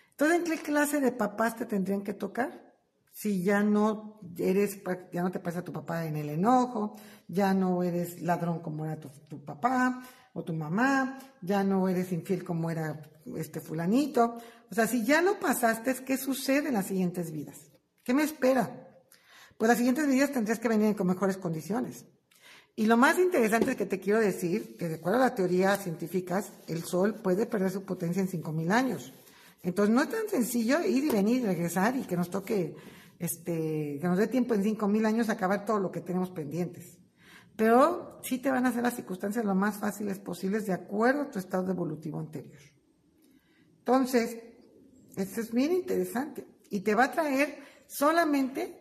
Entonces, 0.09 0.37
¿en 0.37 0.43
qué 0.43 0.61
clase 0.61 0.99
de 0.99 1.13
papás 1.13 1.55
te 1.55 1.65
tendrían 1.65 2.01
que 2.01 2.13
tocar? 2.13 2.75
Si 3.09 3.41
ya 3.41 3.63
no 3.63 4.19
eres, 4.37 4.81
ya 5.13 5.23
no 5.23 5.31
te 5.31 5.39
pasa 5.39 5.63
tu 5.63 5.71
papá 5.71 6.07
en 6.07 6.17
el 6.17 6.27
enojo, 6.27 6.97
ya 7.29 7.53
no 7.53 7.83
eres 7.83 8.21
ladrón 8.21 8.59
como 8.59 8.83
era 8.83 8.99
tu, 8.99 9.07
tu 9.29 9.45
papá 9.45 10.01
o 10.33 10.43
tu 10.43 10.51
mamá, 10.51 11.17
ya 11.41 11.63
no 11.63 11.87
eres 11.87 12.11
infiel 12.11 12.43
como 12.43 12.69
era 12.69 13.01
este 13.37 13.61
fulanito. 13.61 14.39
O 14.71 14.75
sea, 14.75 14.87
si 14.87 15.03
ya 15.03 15.21
lo 15.21 15.39
pasaste, 15.39 15.95
¿qué 16.05 16.17
sucede 16.17 16.67
en 16.67 16.75
las 16.75 16.87
siguientes 16.87 17.31
vidas? 17.31 17.71
¿Qué 18.03 18.13
me 18.13 18.23
espera? 18.23 18.87
Pues 19.57 19.67
las 19.67 19.77
siguientes 19.77 20.07
vidas 20.07 20.31
tendrías 20.31 20.59
que 20.59 20.69
venir 20.69 20.95
con 20.95 21.07
mejores 21.07 21.37
condiciones. 21.37 22.05
Y 22.75 22.85
lo 22.85 22.95
más 22.95 23.19
interesante 23.19 23.75
que 23.75 23.85
te 23.85 23.99
quiero 23.99 24.19
decir, 24.19 24.77
que 24.77 24.87
de 24.87 24.95
acuerdo 24.95 25.17
a 25.17 25.25
la 25.25 25.35
teoría 25.35 25.75
científicas, 25.75 26.53
el 26.67 26.83
Sol 26.83 27.15
puede 27.15 27.45
perder 27.45 27.71
su 27.71 27.83
potencia 27.83 28.21
en 28.21 28.29
5.000 28.29 28.71
años. 28.71 29.13
Entonces 29.63 29.93
no 29.93 30.01
es 30.01 30.09
tan 30.09 30.29
sencillo 30.29 30.79
ir 30.85 31.03
y 31.03 31.09
venir 31.09 31.41
y 31.41 31.45
regresar 31.45 31.97
y 31.97 32.03
que 32.03 32.15
nos 32.15 32.29
toque, 32.29 32.75
este, 33.17 33.97
que 33.99 34.07
nos 34.07 34.17
dé 34.17 34.27
tiempo 34.27 34.53
en 34.53 34.63
5.000 34.63 35.05
años 35.05 35.29
acabar 35.29 35.65
todo 35.65 35.79
lo 35.79 35.91
que 35.91 35.99
tenemos 35.99 36.29
pendientes. 36.29 36.97
Pero 37.57 38.21
sí 38.23 38.37
te 38.37 38.49
van 38.49 38.65
a 38.65 38.69
hacer 38.69 38.83
las 38.83 38.95
circunstancias 38.95 39.43
lo 39.43 39.55
más 39.55 39.77
fáciles 39.77 40.19
posibles 40.19 40.65
de 40.65 40.71
acuerdo 40.71 41.23
a 41.23 41.29
tu 41.29 41.39
estado 41.39 41.69
evolutivo 41.69 42.17
anterior. 42.19 42.61
Entonces, 43.79 44.37
esto 45.23 45.41
es 45.41 45.51
bien 45.51 45.71
interesante 45.71 46.45
y 46.69 46.81
te 46.81 46.95
va 46.95 47.05
a 47.05 47.11
traer 47.11 47.59
solamente 47.87 48.79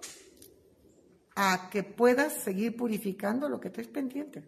a 1.34 1.68
que 1.70 1.82
puedas 1.82 2.42
seguir 2.42 2.76
purificando 2.76 3.48
lo 3.48 3.60
que 3.60 3.70
te 3.70 3.80
es 3.80 3.88
pendiente. 3.88 4.44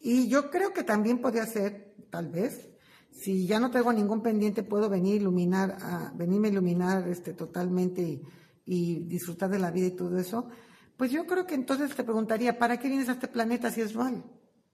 Y 0.00 0.28
yo 0.28 0.50
creo 0.50 0.72
que 0.72 0.82
también 0.82 1.20
podría 1.20 1.46
ser, 1.46 1.94
tal 2.10 2.28
vez, 2.28 2.68
si 3.12 3.46
ya 3.46 3.60
no 3.60 3.70
tengo 3.70 3.92
ningún 3.92 4.22
pendiente, 4.22 4.62
puedo 4.62 4.88
venir 4.88 5.16
iluminar, 5.16 5.76
a, 5.80 6.12
venirme 6.14 6.48
a 6.48 6.52
iluminar 6.52 7.08
este, 7.08 7.34
totalmente 7.34 8.22
y, 8.64 9.00
disfrutar 9.04 9.50
de 9.50 9.58
la 9.58 9.70
vida 9.70 9.88
y 9.88 9.96
todo 9.96 10.18
eso. 10.18 10.48
Pues 10.96 11.10
yo 11.10 11.26
creo 11.26 11.46
que 11.46 11.54
entonces 11.54 11.94
te 11.94 12.02
preguntaría, 12.04 12.58
¿para 12.58 12.78
qué 12.78 12.88
vienes 12.88 13.08
a 13.08 13.12
este 13.12 13.28
planeta 13.28 13.70
si 13.70 13.82
es 13.82 13.92
dual? 13.92 14.24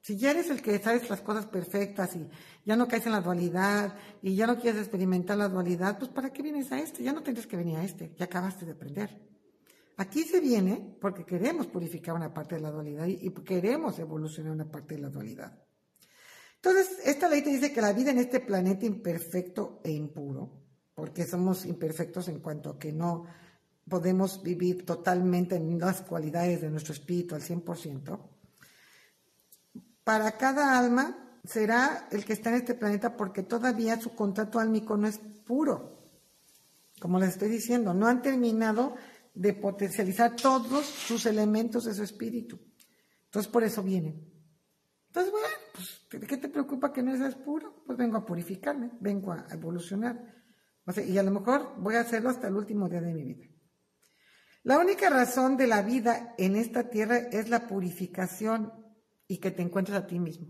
Si 0.09 0.17
ya 0.17 0.31
eres 0.31 0.49
el 0.49 0.63
que 0.63 0.79
sabes 0.79 1.11
las 1.11 1.21
cosas 1.21 1.45
perfectas 1.45 2.17
y 2.17 2.27
ya 2.65 2.77
no 2.77 2.89
caes 2.89 3.05
en 3.05 3.13
la 3.13 3.21
dualidad 3.21 3.95
y 4.23 4.35
ya 4.35 4.47
no 4.47 4.59
quieres 4.59 4.81
experimentar 4.81 5.37
la 5.37 5.51
dualidad, 5.51 5.99
pues 5.99 6.11
¿para 6.11 6.33
qué 6.33 6.43
vienes 6.43 6.73
a 6.73 6.81
este? 6.81 7.03
Ya 7.03 7.13
no 7.13 7.23
tendrías 7.23 7.47
que 7.47 7.59
venir 7.59 7.77
a 7.77 7.85
este, 7.85 8.15
ya 8.17 8.25
acabaste 8.25 8.65
de 8.65 8.73
aprender. 8.73 9.21
Aquí 9.99 10.23
se 10.23 10.41
viene 10.41 10.97
porque 10.99 11.27
queremos 11.27 11.67
purificar 11.67 12.15
una 12.15 12.33
parte 12.33 12.55
de 12.55 12.63
la 12.63 12.71
dualidad 12.71 13.07
y, 13.07 13.29
queremos 13.45 13.99
evolucionar 13.99 14.53
una 14.53 14.71
parte 14.71 14.95
de 14.95 15.03
la 15.03 15.11
dualidad. 15.11 15.63
Entonces, 16.55 17.01
esta 17.05 17.29
ley 17.29 17.43
te 17.43 17.51
dice 17.51 17.71
que 17.71 17.83
la 17.83 17.93
vida 17.93 18.11
en 18.11 18.19
este 18.19 18.41
planeta 18.41 18.87
imperfecto 18.87 19.83
e 19.85 19.91
impuro, 19.91 20.63
porque 20.95 21.27
somos 21.27 21.67
imperfectos 21.67 22.29
en 22.29 22.41
cuanto 22.41 22.71
a 22.71 22.79
que 22.79 22.95
no 22.95 23.27
podemos 23.87 24.43
vivir 24.43 24.87
totalmente 24.87 25.57
en 25.57 25.79
las 25.79 26.01
cualidades 26.01 26.63
de 26.63 26.71
nuestro 26.71 26.95
espíritu 26.95 27.35
al 27.35 27.43
100%, 27.43 28.38
para 30.09 30.39
cada 30.39 30.79
alma 30.79 31.39
será 31.45 32.09
el 32.11 32.25
que 32.25 32.33
está 32.33 32.49
en 32.49 32.57
este 32.57 32.75
planeta 32.75 33.15
porque 33.15 33.43
todavía 33.43 34.01
su 34.01 34.15
contrato 34.15 34.59
álmico 34.59 34.97
no 34.97 35.07
es 35.07 35.19
puro. 35.19 36.09
Como 36.99 37.21
les 37.21 37.29
estoy 37.35 37.51
diciendo, 37.51 37.93
no 37.93 38.07
han 38.07 38.23
terminado 38.23 38.95
de 39.35 39.53
potencializar 39.53 40.35
todos 40.35 40.87
sus 40.87 41.27
elementos 41.27 41.85
de 41.85 41.93
su 41.93 42.05
espíritu. 42.05 42.59
Entonces, 43.27 43.53
por 43.53 43.63
eso 43.65 43.83
vienen. 43.83 44.33
Entonces, 45.09 45.31
bueno, 45.31 45.47
pues, 45.75 46.27
¿qué 46.27 46.39
te 46.39 46.49
preocupa 46.49 46.91
que 46.91 47.03
no 47.03 47.15
seas 47.15 47.35
puro? 47.35 47.83
Pues 47.85 47.99
vengo 47.99 48.17
a 48.17 48.25
purificarme, 48.25 48.93
vengo 49.01 49.33
a 49.33 49.47
evolucionar. 49.51 50.25
y 51.07 51.19
a 51.19 51.23
lo 51.23 51.33
mejor 51.33 51.75
voy 51.77 51.97
a 51.97 52.01
hacerlo 52.01 52.31
hasta 52.31 52.49
el 52.49 52.57
último 52.57 52.89
día 52.89 53.03
de 53.03 53.13
mi 53.13 53.25
vida. 53.25 53.47
La 54.63 54.79
única 54.79 55.11
razón 55.11 55.59
de 55.59 55.67
la 55.67 55.83
vida 55.83 56.35
en 56.39 56.57
esta 56.57 56.89
tierra 56.89 57.19
es 57.19 57.51
la 57.51 57.69
purificación 57.69 58.88
y 59.29 59.39
que 59.39 59.51
te 59.51 59.63
encuentres 59.63 59.97
a 59.97 60.07
ti 60.07 60.19
mismo. 60.19 60.49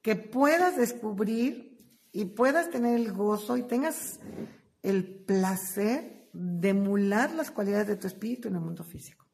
Que 0.00 0.16
puedas 0.16 0.76
descubrir 0.76 1.72
y 2.10 2.24
puedas 2.24 2.70
tener 2.70 2.96
el 2.96 3.12
gozo 3.12 3.56
y 3.56 3.62
tengas 3.62 4.18
el 4.82 5.24
placer 5.24 6.28
de 6.32 6.70
emular 6.70 7.32
las 7.32 7.50
cualidades 7.50 7.86
de 7.86 7.96
tu 7.96 8.06
espíritu 8.06 8.48
en 8.48 8.56
el 8.56 8.62
mundo 8.62 8.82
físico. 8.82 9.26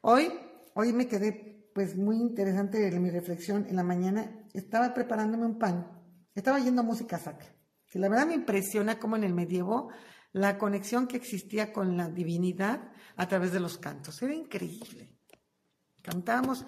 Hoy, 0.00 0.32
hoy 0.74 0.92
me 0.92 1.06
quedé 1.06 1.70
pues 1.74 1.94
muy 1.94 2.16
interesante 2.16 2.86
en 2.86 3.02
mi 3.02 3.10
reflexión 3.10 3.66
en 3.68 3.76
la 3.76 3.82
mañana. 3.84 4.46
Estaba 4.54 4.94
preparándome 4.94 5.44
un 5.44 5.58
pan, 5.58 5.86
estaba 6.34 6.56
oyendo 6.56 6.82
música 6.82 7.18
sacra, 7.18 7.54
que 7.86 7.98
la 7.98 8.08
verdad 8.08 8.26
me 8.26 8.34
impresiona 8.34 8.98
cómo 8.98 9.16
en 9.16 9.24
el 9.24 9.34
medievo 9.34 9.90
la 10.32 10.58
conexión 10.58 11.06
que 11.06 11.16
existía 11.16 11.72
con 11.72 11.96
la 11.96 12.08
divinidad 12.08 12.92
a 13.16 13.28
través 13.28 13.52
de 13.52 13.60
los 13.60 13.78
cantos. 13.78 14.20
Era 14.22 14.34
increíble. 14.34 15.14
Cantábamos 16.02 16.64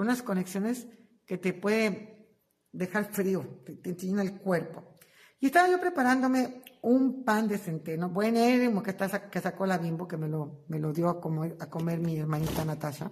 unas 0.00 0.22
conexiones 0.22 0.86
que 1.26 1.38
te 1.38 1.52
puede 1.52 2.28
dejar 2.72 3.12
frío, 3.12 3.62
te, 3.64 3.76
te 3.76 3.94
llena 3.94 4.22
el 4.22 4.38
cuerpo. 4.38 4.96
Y 5.40 5.46
estaba 5.46 5.68
yo 5.68 5.80
preparándome 5.80 6.62
un 6.82 7.24
pan 7.24 7.48
de 7.48 7.58
centeno, 7.58 8.08
buenérrimo 8.08 8.82
que, 8.82 8.96
que 9.30 9.40
sacó 9.40 9.66
la 9.66 9.78
bimbo, 9.78 10.08
que 10.08 10.16
me 10.16 10.28
lo, 10.28 10.64
me 10.68 10.78
lo 10.78 10.92
dio 10.92 11.08
a 11.08 11.20
comer, 11.20 11.56
a 11.60 11.68
comer 11.68 12.00
mi 12.00 12.16
hermanita 12.16 12.64
Natasha. 12.64 13.10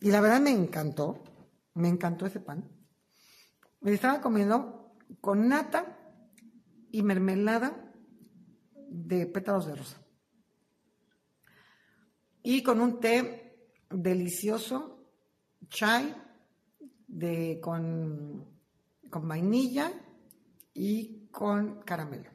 Y 0.00 0.10
la 0.10 0.20
verdad 0.20 0.40
me 0.40 0.50
encantó, 0.50 1.22
me 1.74 1.88
encantó 1.88 2.26
ese 2.26 2.40
pan. 2.40 2.68
Me 3.80 3.92
estaba 3.92 4.20
comiendo 4.20 4.96
con 5.20 5.48
nata 5.48 5.98
y 6.90 7.02
mermelada 7.02 7.92
de 8.88 9.26
pétalos 9.26 9.66
de 9.66 9.76
rosa. 9.76 10.02
Y 12.42 12.62
con 12.62 12.80
un 12.80 12.98
té 12.98 13.68
delicioso, 13.90 15.01
chai, 15.72 16.14
de, 17.08 17.58
con, 17.60 18.46
con 19.10 19.28
vainilla 19.28 19.92
y 20.74 21.28
con 21.30 21.82
caramelo. 21.82 22.30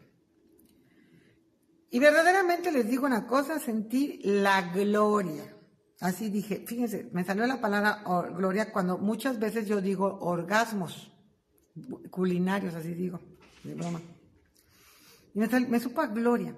Y 1.90 2.00
verdaderamente 2.00 2.72
les 2.72 2.88
digo 2.88 3.06
una 3.06 3.26
cosa, 3.26 3.60
sentir 3.60 4.20
la 4.24 4.74
gloria. 4.74 5.56
Así 6.00 6.30
dije, 6.30 6.64
fíjense, 6.68 7.10
me 7.14 7.24
salió 7.24 7.48
la 7.48 7.62
palabra 7.62 8.04
gloria 8.36 8.72
cuando 8.72 8.98
muchas 8.98 9.40
veces 9.40 9.68
yo 9.68 9.82
digo 9.82 10.20
orgasmos 10.22 11.12
culinarios, 12.12 12.76
así 12.76 12.94
digo, 12.94 13.20
de 13.64 13.74
broma. 13.74 14.02
Y 15.34 15.40
me, 15.40 15.80
supo 15.80 16.02
a 16.02 16.08
gloria. 16.08 16.56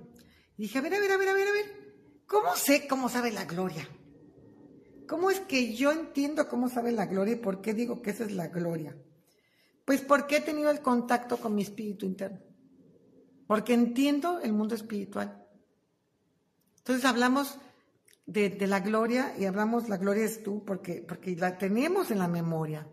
Y 0.58 0.64
dije, 0.64 0.80
a 0.80 0.82
ver, 0.82 0.94
a 0.96 1.00
ver, 1.00 1.12
a 1.12 1.18
ver, 1.18 1.30
a 1.30 1.34
ver, 1.34 1.48
a 1.48 1.52
ver, 1.52 1.66
¿cómo 2.26 2.56
sé 2.56 2.88
cómo 2.88 3.08
sabe 3.08 3.32
la 3.32 3.46
gloria? 3.46 3.88
¿Cómo 5.10 5.30
es 5.32 5.42
que 5.42 5.74
yo 5.74 5.92
entiendo 5.92 6.48
cómo 6.48 6.70
sabe 6.70 6.94
la 6.94 7.08
gloria 7.08 7.34
y 7.34 7.38
por 7.38 7.60
qué 7.60 7.74
digo 7.74 8.02
que 8.02 8.12
esa 8.12 8.24
es 8.24 8.32
la 8.32 8.48
gloria? 8.48 8.96
Pues 9.84 10.02
porque 10.02 10.38
he 10.38 10.42
tenido 10.42 10.70
el 10.70 10.82
contacto 10.82 11.38
con 11.38 11.56
mi 11.56 11.64
espíritu 11.64 12.06
interno 12.06 12.40
porque 13.50 13.74
entiendo 13.74 14.40
el 14.42 14.54
mundo 14.54 14.76
espiritual. 14.76 15.44
Entonces 16.78 17.04
hablamos 17.04 17.58
de, 18.28 18.56
la 18.68 18.80
gloria 18.80 19.34
y 19.40 19.46
hablamos, 19.46 19.90
la 19.90 19.98
gloria 19.98 20.24
es 20.26 20.44
tú, 20.44 20.64
porque, 20.64 21.04
porque 21.08 21.36
la 21.36 21.58
tenemos 21.58 22.12
en 22.12 22.20
la 22.20 22.28
memoria. 22.28 22.88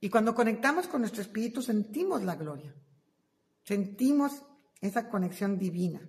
Y 0.00 0.08
cuando 0.08 0.34
conectamos 0.34 0.88
con 0.88 1.02
nuestro 1.02 1.20
espíritu 1.20 1.60
sentimos 1.60 2.22
la 2.22 2.34
gloria, 2.34 2.74
sentimos 3.62 4.32
esa 4.80 5.10
conexión 5.10 5.58
divina. 5.58 6.00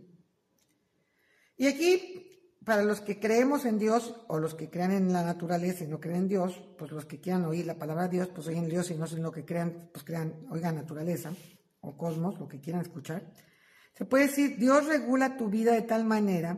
Y 1.58 1.68
aquí, 1.68 2.25
para 2.66 2.84
los 2.84 3.00
que 3.00 3.20
creemos 3.20 3.64
en 3.66 3.78
Dios 3.78 4.16
o 4.28 4.40
los 4.40 4.56
que 4.56 4.70
crean 4.70 4.92
en 4.92 5.14
la 5.14 5.24
naturaleza 5.24 5.84
y 5.84 5.88
no 5.88 6.00
creen 6.00 6.24
en 6.24 6.28
Dios, 6.28 6.60
pues 6.78 6.92
los 6.92 7.06
que 7.06 7.22
quieran 7.22 7.46
oír 7.46 7.66
la 7.66 7.76
palabra 7.76 8.04
de 8.04 8.18
Dios, 8.18 8.30
pues 8.30 8.48
oyen 8.48 8.68
Dios 8.68 8.90
y 8.90 8.96
no 8.96 9.06
son 9.06 9.22
lo 9.22 9.32
que 9.32 9.46
crean, 9.46 9.90
pues 9.94 10.04
crean, 10.04 10.34
oigan 10.50 10.76
naturaleza 10.76 11.32
o 11.82 11.96
cosmos, 11.96 12.40
lo 12.40 12.48
que 12.48 12.60
quieran 12.60 12.82
escuchar. 12.82 13.24
Se 13.94 14.06
puede 14.06 14.28
decir, 14.28 14.58
Dios 14.58 14.88
regula 14.88 15.38
tu 15.38 15.48
vida 15.48 15.74
de 15.74 15.84
tal 15.84 16.06
manera 16.06 16.58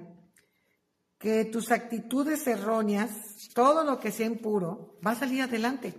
que 1.17 1.45
tus 1.45 1.71
actitudes 1.71 2.47
erróneas, 2.47 3.11
todo 3.53 3.83
lo 3.83 3.99
que 3.99 4.11
sea 4.11 4.27
impuro, 4.27 4.97
va 5.05 5.11
a 5.11 5.15
salir 5.15 5.41
adelante. 5.41 5.93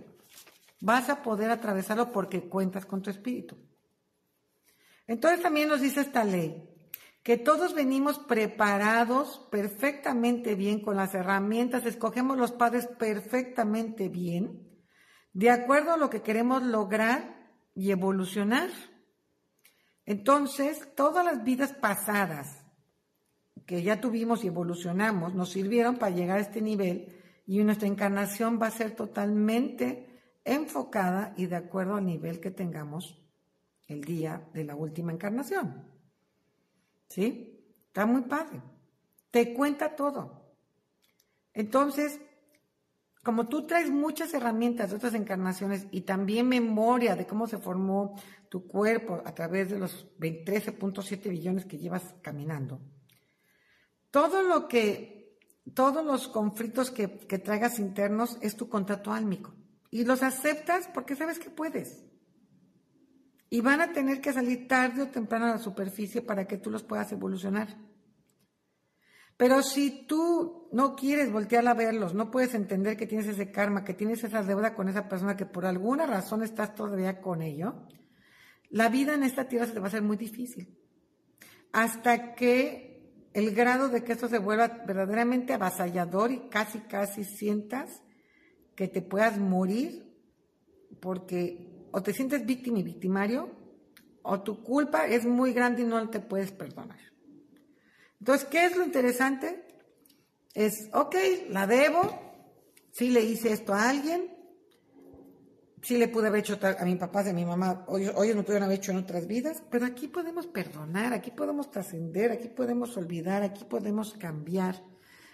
Vas 0.81 1.09
a 1.09 1.21
poder 1.21 1.51
atravesarlo 1.51 2.11
porque 2.11 2.49
cuentas 2.49 2.85
con 2.85 3.01
tu 3.01 3.11
espíritu. 3.11 3.57
Entonces 5.05 5.41
también 5.41 5.69
nos 5.69 5.81
dice 5.81 6.01
esta 6.01 6.23
ley, 6.23 6.68
que 7.23 7.37
todos 7.37 7.73
venimos 7.73 8.17
preparados 8.19 9.45
perfectamente 9.51 10.55
bien 10.55 10.81
con 10.81 10.95
las 10.95 11.13
herramientas, 11.13 11.85
escogemos 11.85 12.37
los 12.37 12.51
padres 12.51 12.87
perfectamente 12.87 14.09
bien, 14.09 14.67
de 15.33 15.49
acuerdo 15.49 15.93
a 15.93 15.97
lo 15.97 16.09
que 16.09 16.21
queremos 16.21 16.63
lograr 16.63 17.51
y 17.75 17.91
evolucionar. 17.91 18.69
Entonces, 20.05 20.95
todas 20.95 21.23
las 21.23 21.43
vidas 21.43 21.73
pasadas 21.73 22.65
que 23.65 23.83
ya 23.83 24.01
tuvimos 24.01 24.43
y 24.43 24.47
evolucionamos 24.47 25.35
nos 25.35 25.51
sirvieron 25.51 25.97
para 25.97 26.15
llegar 26.15 26.37
a 26.37 26.41
este 26.41 26.61
nivel 26.61 27.15
y 27.45 27.63
nuestra 27.63 27.87
encarnación 27.87 28.59
va 28.61 28.67
a 28.67 28.71
ser 28.71 28.95
totalmente 28.95 30.39
enfocada 30.43 31.33
y 31.37 31.45
de 31.45 31.57
acuerdo 31.57 31.95
al 31.95 32.05
nivel 32.05 32.39
que 32.39 32.51
tengamos 32.51 33.21
el 33.87 34.03
día 34.03 34.49
de 34.53 34.63
la 34.63 34.75
última 34.75 35.11
encarnación. 35.11 35.98
¿Sí? 37.09 37.59
Está 37.87 38.05
muy 38.05 38.21
padre. 38.21 38.61
Te 39.31 39.53
cuenta 39.53 39.95
todo. 39.95 40.55
Entonces, 41.53 42.19
como 43.23 43.47
tú 43.47 43.67
traes 43.67 43.89
muchas 43.89 44.33
herramientas 44.33 44.91
de 44.91 44.95
otras 44.95 45.13
encarnaciones 45.13 45.87
y 45.91 46.01
también 46.01 46.47
memoria 46.47 47.15
de 47.15 47.27
cómo 47.27 47.47
se 47.47 47.57
formó 47.57 48.15
tu 48.47 48.67
cuerpo 48.67 49.21
a 49.25 49.33
través 49.33 49.69
de 49.69 49.79
los 49.79 50.07
13.7 50.19 51.29
billones 51.29 51.65
que 51.65 51.77
llevas 51.77 52.15
caminando, 52.21 52.79
todo 54.09 54.41
lo 54.41 54.67
que, 54.67 55.37
todos 55.73 56.05
los 56.05 56.27
conflictos 56.27 56.91
que, 56.91 57.19
que 57.19 57.39
traigas 57.39 57.77
internos 57.79 58.37
es 58.41 58.55
tu 58.55 58.69
contrato 58.69 59.11
álmico. 59.11 59.53
Y 59.91 60.05
los 60.05 60.23
aceptas 60.23 60.87
porque 60.93 61.15
sabes 61.15 61.39
que 61.39 61.49
puedes. 61.49 62.08
Y 63.49 63.61
van 63.61 63.81
a 63.81 63.91
tener 63.91 64.21
que 64.21 64.33
salir 64.33 64.67
tarde 64.67 65.01
o 65.01 65.09
temprano 65.09 65.45
a 65.45 65.51
la 65.51 65.57
superficie 65.57 66.21
para 66.21 66.45
que 66.45 66.57
tú 66.57 66.69
los 66.69 66.83
puedas 66.83 67.11
evolucionar. 67.11 67.67
Pero 69.37 69.63
si 69.63 70.05
tú 70.05 70.67
no 70.73 70.95
quieres 70.95 71.31
voltear 71.31 71.65
a 71.67 71.73
verlos, 71.73 72.13
no 72.13 72.29
puedes 72.29 72.53
entender 72.53 72.97
que 72.97 73.07
tienes 73.07 73.25
ese 73.25 73.51
karma, 73.51 73.85
que 73.85 73.93
tienes 73.93 74.23
esa 74.23 74.43
deuda 74.43 74.75
con 74.75 74.89
esa 74.89 75.07
persona, 75.07 75.37
que 75.37 75.45
por 75.45 75.65
alguna 75.65 76.05
razón 76.05 76.43
estás 76.43 76.75
todavía 76.75 77.21
con 77.21 77.41
ello, 77.41 77.87
la 78.69 78.89
vida 78.89 79.13
en 79.13 79.23
esta 79.23 79.47
tierra 79.47 79.65
se 79.65 79.79
va 79.79 79.85
a 79.85 79.87
hacer 79.87 80.01
muy 80.01 80.17
difícil. 80.17 80.77
Hasta 81.71 82.35
que 82.35 83.29
el 83.33 83.55
grado 83.55 83.87
de 83.89 84.03
que 84.03 84.11
esto 84.11 84.27
se 84.27 84.39
vuelva 84.39 84.83
verdaderamente 84.85 85.53
avasallador 85.53 86.31
y 86.31 86.49
casi, 86.49 86.79
casi 86.79 87.23
sientas 87.23 88.01
que 88.75 88.89
te 88.89 89.01
puedas 89.01 89.37
morir 89.37 90.17
porque 90.99 91.78
o 91.91 92.01
te 92.01 92.13
sientes 92.13 92.45
víctima 92.45 92.79
y 92.79 92.83
victimario 92.83 93.49
o 94.23 94.41
tu 94.41 94.63
culpa 94.63 95.07
es 95.07 95.25
muy 95.25 95.53
grande 95.53 95.81
y 95.81 95.85
no 95.85 96.09
te 96.09 96.19
puedes 96.19 96.51
perdonar. 96.51 96.99
Entonces, 98.19 98.47
¿qué 98.49 98.65
es 98.65 98.75
lo 98.75 98.83
interesante? 98.83 99.65
Es, 100.53 100.89
ok, 100.93 101.15
la 101.49 101.67
debo, 101.67 102.01
sí 102.91 103.09
le 103.09 103.21
hice 103.21 103.53
esto 103.53 103.73
a 103.73 103.89
alguien, 103.89 104.33
sí 105.81 105.97
le 105.97 106.09
pude 106.09 106.27
haber 106.27 106.41
hecho 106.41 106.59
a 106.61 106.85
mi 106.85 106.95
papá, 106.95 107.21
a 107.21 107.33
mi 107.33 107.45
mamá, 107.45 107.85
hoy, 107.87 108.07
hoy 108.13 108.33
no 108.33 108.43
pudieron 108.43 108.63
haber 108.63 108.79
hecho 108.79 108.91
en 108.91 108.97
otras 108.97 109.25
vidas, 109.25 109.63
pero 109.69 109.85
aquí 109.85 110.07
podemos 110.07 110.47
perdonar, 110.47 111.13
aquí 111.13 111.31
podemos 111.31 111.71
trascender, 111.71 112.31
aquí 112.31 112.49
podemos 112.49 112.97
olvidar, 112.97 113.43
aquí 113.43 113.63
podemos 113.63 114.13
cambiar. 114.13 114.83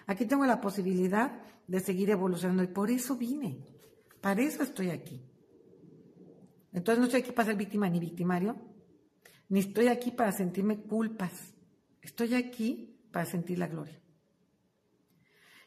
Aquí 0.08 0.26
tengo 0.26 0.46
la 0.46 0.62
posibilidad 0.62 1.42
de 1.68 1.80
seguir 1.80 2.12
evolucionando 2.12 2.64
y 2.64 2.68
por 2.68 2.92
eso 2.92 3.16
vine, 3.16 3.58
para 4.22 4.42
eso 4.42 4.62
estoy 4.62 4.92
aquí. 4.92 5.24
Entonces 6.76 7.00
no 7.00 7.06
estoy 7.06 7.22
aquí 7.22 7.32
para 7.32 7.48
ser 7.48 7.56
víctima 7.56 7.90
ni 7.90 8.00
victimario, 8.00 8.58
ni 9.48 9.62
estoy 9.62 9.88
aquí 9.88 10.12
para 10.12 10.34
sentirme 10.34 10.82
culpas. 10.82 11.32
Estoy 12.02 12.36
aquí 12.36 13.00
para 13.12 13.26
sentir 13.26 13.58
la 13.60 13.68
gloria. 13.68 13.98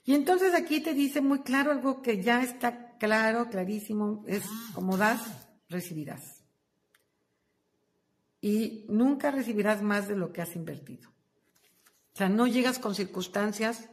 Y 0.05 0.15
entonces 0.15 0.55
aquí 0.55 0.81
te 0.83 0.93
dice 0.93 1.23
muy 1.23 1.41
claro 1.41 1.71
algo 1.71 2.03
que 2.03 2.23
ya 2.23 2.43
está 2.43 2.99
claro, 2.99 3.49
clarísimo, 3.49 4.23
es 4.27 4.45
como 4.75 4.99
das, 4.99 5.23
recibirás. 5.71 6.45
Y 8.43 8.85
nunca 8.91 9.31
recibirás 9.31 9.83
más 9.83 10.09
de 10.09 10.17
lo 10.17 10.31
que 10.31 10.43
has 10.43 10.55
invertido. 10.57 11.09
O 11.09 12.19
sea, 12.19 12.29
no 12.29 12.47
llegas 12.47 12.79
con 12.79 12.95
circunstancias 12.95 13.89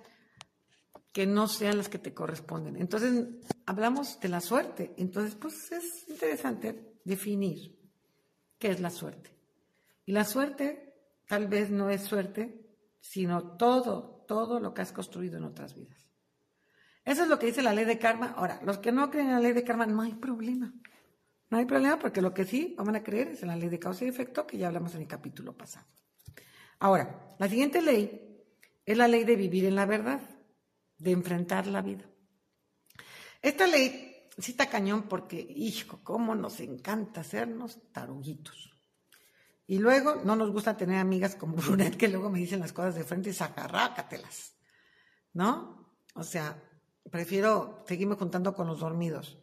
que 1.13 1.25
no 1.25 1.48
sean 1.48 1.77
las 1.77 1.88
que 1.88 1.98
te 1.98 2.13
corresponden. 2.13 2.75
Entonces, 2.75 3.25
hablamos 3.65 4.19
de 4.19 4.27
la 4.27 4.41
suerte. 4.41 4.93
Entonces, 4.98 5.36
pues 5.36 5.72
es 5.72 6.10
interesante 6.10 6.94
definir 7.05 7.79
qué 8.59 8.71
es 8.71 8.81
la 8.81 8.89
suerte. 8.89 9.31
Y 10.05 10.12
la 10.12 10.25
suerte 10.25 10.93
tal 11.27 11.47
vez 11.47 11.69
no 11.69 11.89
es 11.89 12.01
suerte, 12.01 12.62
sino 12.99 13.56
todo, 13.56 14.25
todo 14.27 14.60
lo 14.60 14.73
que 14.73 14.82
has 14.82 14.91
construido 14.91 15.38
en 15.38 15.45
otras 15.45 15.73
vidas. 15.73 16.06
Eso 17.06 17.23
es 17.23 17.30
lo 17.30 17.39
que 17.39 17.45
dice 17.45 17.62
la 17.62 17.73
ley 17.73 17.86
de 17.86 17.99
karma. 17.99 18.34
Ahora, 18.36 18.60
los 18.63 18.80
que 18.80 18.91
no 18.91 19.10
creen 19.10 19.27
en 19.27 19.34
la 19.34 19.39
ley 19.39 19.53
de 19.53 19.63
karma, 19.63 19.86
no 19.86 20.01
hay 20.01 20.13
problema. 20.13 20.73
No 21.49 21.60
hay 21.60 21.65
problema 21.65 21.99
porque 21.99 22.21
lo 22.21 22.34
que 22.34 22.45
sí 22.45 22.75
van 22.77 22.95
a 22.95 23.03
creer 23.03 23.30
es 23.30 23.43
en 23.43 23.49
la 23.49 23.56
ley 23.56 23.69
de 23.69 23.80
causa 23.80 24.03
y 24.03 24.08
efecto 24.08 24.47
que 24.47 24.58
ya 24.58 24.67
hablamos 24.67 24.95
en 24.95 25.01
el 25.01 25.08
capítulo 25.08 25.56
pasado. 25.56 25.86
Ahora, 26.80 27.36
la 27.38 27.47
siguiente 27.47 27.82
ley 27.82 28.43
es 28.84 28.97
la 28.97 29.08
ley 29.08 29.23
de 29.23 29.36
vivir 29.36 29.65
en 29.65 29.75
la 29.75 29.86
verdad, 29.86 30.21
de 30.97 31.12
enfrentar 31.12 31.67
la 31.67 31.82
vida. 31.82 32.06
Esta 33.41 33.67
ley 33.67 34.14
sí 34.38 34.52
está 34.52 34.69
cañón 34.69 35.04
porque, 35.04 35.39
hijo, 35.39 36.00
cómo 36.04 36.36
nos 36.36 36.60
encanta 36.60 37.21
hacernos 37.21 37.80
taruguitos. 37.91 38.71
Y 39.67 39.80
luego 39.80 40.15
no 40.24 40.36
nos 40.36 40.52
gusta 40.52 40.78
tener 40.78 41.00
amigas 41.00 41.36
como 41.36 41.56
Brunet 41.56 41.98
que 41.98 42.08
luego 42.08 42.30
me 42.30 42.39
dicen 42.39 42.60
las 42.60 42.74
cosas 42.74 42.95
de 42.95 43.04
frente 43.04 43.32
y 43.32 43.34
sacarrácatelas. 43.34 44.54
¿No? 45.34 45.98
O 46.13 46.24
sea, 46.24 46.62
prefiero 47.10 47.84
seguirme 47.88 48.15
juntando 48.15 48.54
con 48.54 48.67
los 48.67 48.80
dormidos. 48.80 49.39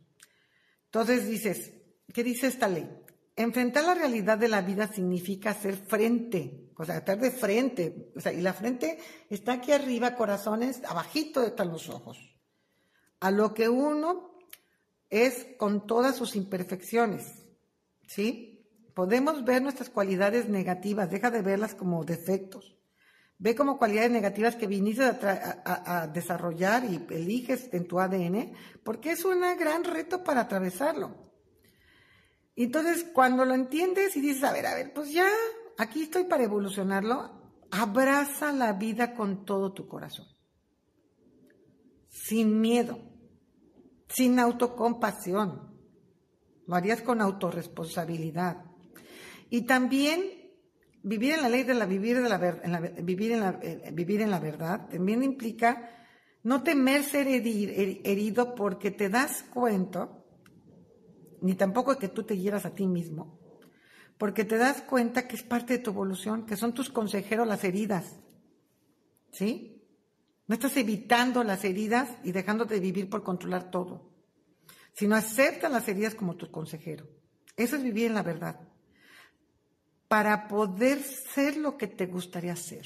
Entonces 0.86 1.26
dices, 1.26 1.72
¿qué 2.12 2.22
dice 2.22 2.46
esta 2.46 2.68
ley? 2.68 2.88
Enfrentar 3.34 3.84
la 3.84 3.94
realidad 3.94 4.38
de 4.38 4.48
la 4.48 4.60
vida 4.60 4.86
significa 4.86 5.50
hacer 5.50 5.76
frente, 5.76 6.70
o 6.76 6.84
sea, 6.84 6.98
estar 6.98 7.18
de 7.18 7.30
frente. 7.30 8.12
O 8.14 8.20
sea, 8.20 8.32
y 8.32 8.40
la 8.40 8.52
frente 8.52 8.98
está 9.28 9.54
aquí 9.54 9.72
arriba, 9.72 10.14
corazones, 10.14 10.82
abajito 10.84 11.42
están 11.42 11.68
los 11.68 11.88
ojos. 11.88 12.18
A 13.20 13.30
lo 13.30 13.54
que 13.54 13.68
uno 13.68 14.31
es 15.12 15.46
con 15.58 15.86
todas 15.86 16.16
sus 16.16 16.34
imperfecciones. 16.34 17.44
¿Sí? 18.08 18.66
Podemos 18.94 19.44
ver 19.44 19.62
nuestras 19.62 19.90
cualidades 19.90 20.48
negativas, 20.48 21.10
deja 21.10 21.30
de 21.30 21.42
verlas 21.42 21.74
como 21.74 22.02
defectos. 22.02 22.76
Ve 23.38 23.54
como 23.54 23.76
cualidades 23.76 24.10
negativas 24.10 24.56
que 24.56 24.66
viniste 24.66 25.02
a, 25.04 26.08
desarrollar 26.12 26.84
y 26.84 27.06
eliges 27.10 27.68
en 27.72 27.86
tu 27.86 28.00
ADN, 28.00 28.54
porque 28.84 29.10
es 29.10 29.24
un 29.24 29.40
gran 29.58 29.84
reto 29.84 30.24
para 30.24 30.42
atravesarlo. 30.42 31.14
Entonces, 32.56 33.04
cuando 33.12 33.44
lo 33.44 33.54
entiendes 33.54 34.16
y 34.16 34.20
dices, 34.20 34.44
a 34.44 34.52
ver, 34.52 34.66
a 34.66 34.74
ver, 34.74 34.92
pues 34.94 35.12
ya, 35.12 35.28
aquí 35.76 36.02
estoy 36.02 36.24
para 36.24 36.44
evolucionarlo, 36.44 37.58
abraza 37.70 38.52
la 38.52 38.74
vida 38.74 39.14
con 39.14 39.44
todo 39.44 39.72
tu 39.72 39.88
corazón. 39.88 40.26
Sin 42.08 42.60
miedo, 42.60 43.11
sin 44.12 44.38
autocompasión. 44.38 45.72
Lo 46.66 46.74
harías 46.74 47.02
con 47.02 47.20
autorresponsabilidad. 47.20 48.64
Y 49.50 49.62
también 49.62 50.20
vivir 51.02 51.32
en 51.32 51.42
la 51.42 51.48
ley 51.48 51.64
de 51.64 51.74
la 51.74 51.86
vivir 51.86 52.22
de 52.22 52.28
la, 52.28 52.38
vivir 52.38 53.32
en 53.32 53.40
la 53.40 53.58
eh, 53.62 53.90
vivir 53.92 54.20
en 54.20 54.30
la 54.30 54.38
verdad 54.38 54.88
también 54.88 55.22
implica 55.22 55.90
no 56.44 56.62
temer 56.62 57.02
ser 57.02 57.26
herido 57.28 58.54
porque 58.54 58.90
te 58.90 59.08
das 59.08 59.42
cuenta 59.44 60.10
ni 61.40 61.54
tampoco 61.54 61.98
que 61.98 62.08
tú 62.08 62.22
te 62.22 62.38
hieras 62.38 62.66
a 62.66 62.74
ti 62.74 62.86
mismo 62.86 63.40
porque 64.16 64.44
te 64.44 64.56
das 64.56 64.82
cuenta 64.82 65.26
que 65.26 65.34
es 65.34 65.42
parte 65.42 65.78
de 65.78 65.78
tu 65.80 65.90
evolución 65.90 66.46
que 66.46 66.56
son 66.56 66.72
tus 66.72 66.88
consejeros 66.88 67.48
las 67.48 67.64
heridas 67.64 68.20
¿sí? 69.32 69.71
No 70.52 70.54
estás 70.54 70.76
evitando 70.76 71.42
las 71.42 71.64
heridas 71.64 72.10
y 72.22 72.32
dejándote 72.32 72.74
de 72.74 72.80
vivir 72.80 73.08
por 73.08 73.22
controlar 73.22 73.70
todo 73.70 74.10
sino 74.92 75.16
acepta 75.16 75.70
las 75.70 75.88
heridas 75.88 76.14
como 76.14 76.36
tu 76.36 76.50
consejero 76.50 77.08
eso 77.56 77.76
es 77.76 77.82
vivir 77.82 78.06
en 78.06 78.14
la 78.14 78.22
verdad 78.22 78.60
para 80.12 80.46
poder 80.46 81.02
ser 81.02 81.56
lo 81.56 81.78
que 81.78 81.86
te 81.86 82.04
gustaría 82.04 82.54
ser. 82.54 82.84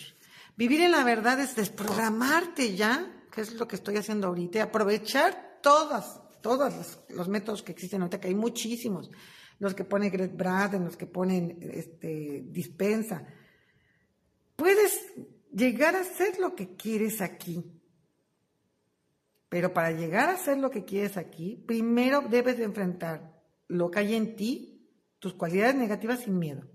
Vivir 0.56 0.80
en 0.82 0.92
la 0.92 1.02
verdad 1.02 1.40
es 1.40 1.56
desprogramarte 1.56 2.76
ya, 2.76 3.26
que 3.32 3.40
es 3.40 3.54
lo 3.54 3.66
que 3.66 3.74
estoy 3.74 3.96
haciendo 3.96 4.28
ahorita, 4.28 4.62
aprovechar 4.62 5.58
todas, 5.60 6.20
todos 6.40 7.02
los, 7.08 7.26
métodos 7.26 7.64
que 7.64 7.72
existen 7.72 8.02
ahorita, 8.02 8.20
que 8.20 8.28
hay 8.28 8.36
muchísimos, 8.36 9.10
los 9.58 9.74
que 9.74 9.82
pone 9.82 10.10
Greg 10.10 10.36
Braden, 10.36 10.84
los 10.84 10.96
que 10.96 11.06
ponen 11.06 11.58
este, 11.60 12.44
dispensa. 12.46 13.26
Puedes 14.54 15.12
llegar 15.56 15.96
a 15.96 16.04
ser 16.04 16.38
lo 16.38 16.54
que 16.54 16.76
quieres 16.76 17.20
aquí. 17.20 17.64
Pero 19.48 19.72
para 19.72 19.92
llegar 19.92 20.28
a 20.28 20.36
ser 20.36 20.58
lo 20.58 20.70
que 20.70 20.84
quieres 20.84 21.16
aquí, 21.16 21.56
primero 21.66 22.20
debes 22.20 22.58
de 22.58 22.64
enfrentar 22.64 23.42
lo 23.68 23.90
que 23.90 24.00
hay 24.00 24.14
en 24.14 24.36
ti, 24.36 24.88
tus 25.18 25.34
cualidades 25.34 25.76
negativas 25.76 26.20
sin 26.20 26.38
miedo 26.38 26.68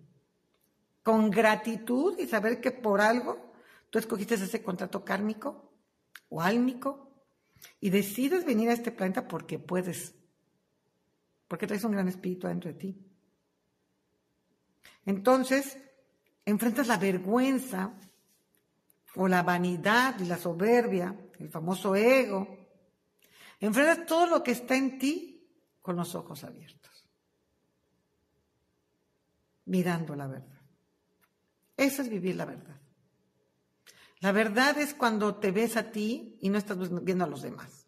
con 1.03 1.29
gratitud 1.31 2.17
y 2.19 2.27
saber 2.27 2.61
que 2.61 2.71
por 2.71 3.01
algo 3.01 3.53
tú 3.89 3.99
escogiste 3.99 4.35
ese 4.35 4.63
contrato 4.63 5.03
kármico 5.03 5.73
o 6.29 6.41
álmico 6.41 7.11
y 7.79 7.89
decides 7.89 8.45
venir 8.45 8.69
a 8.69 8.73
este 8.73 8.91
planeta 8.91 9.27
porque 9.27 9.59
puedes, 9.59 10.13
porque 11.47 11.67
traes 11.67 11.83
un 11.83 11.91
gran 11.91 12.07
espíritu 12.07 12.47
adentro 12.47 12.71
de 12.71 12.77
ti. 12.77 13.07
Entonces, 15.05 15.77
enfrentas 16.45 16.87
la 16.87 16.97
vergüenza 16.97 17.93
o 19.15 19.27
la 19.27 19.43
vanidad 19.43 20.19
y 20.19 20.25
la 20.25 20.37
soberbia, 20.37 21.15
el 21.39 21.49
famoso 21.49 21.95
ego. 21.95 22.47
Enfrentas 23.59 24.05
todo 24.05 24.27
lo 24.27 24.43
que 24.43 24.51
está 24.51 24.75
en 24.75 24.97
ti 24.97 25.47
con 25.81 25.95
los 25.95 26.15
ojos 26.15 26.43
abiertos, 26.43 27.09
mirando 29.65 30.15
la 30.15 30.27
verdad. 30.27 30.61
Eso 31.77 32.01
es 32.01 32.09
vivir 32.09 32.35
la 32.35 32.45
verdad. 32.45 32.79
La 34.19 34.31
verdad 34.31 34.77
es 34.77 34.93
cuando 34.93 35.35
te 35.35 35.51
ves 35.51 35.77
a 35.77 35.91
ti 35.91 36.37
y 36.41 36.49
no 36.49 36.57
estás 36.57 36.77
viendo 37.03 37.25
a 37.25 37.27
los 37.27 37.41
demás. 37.41 37.87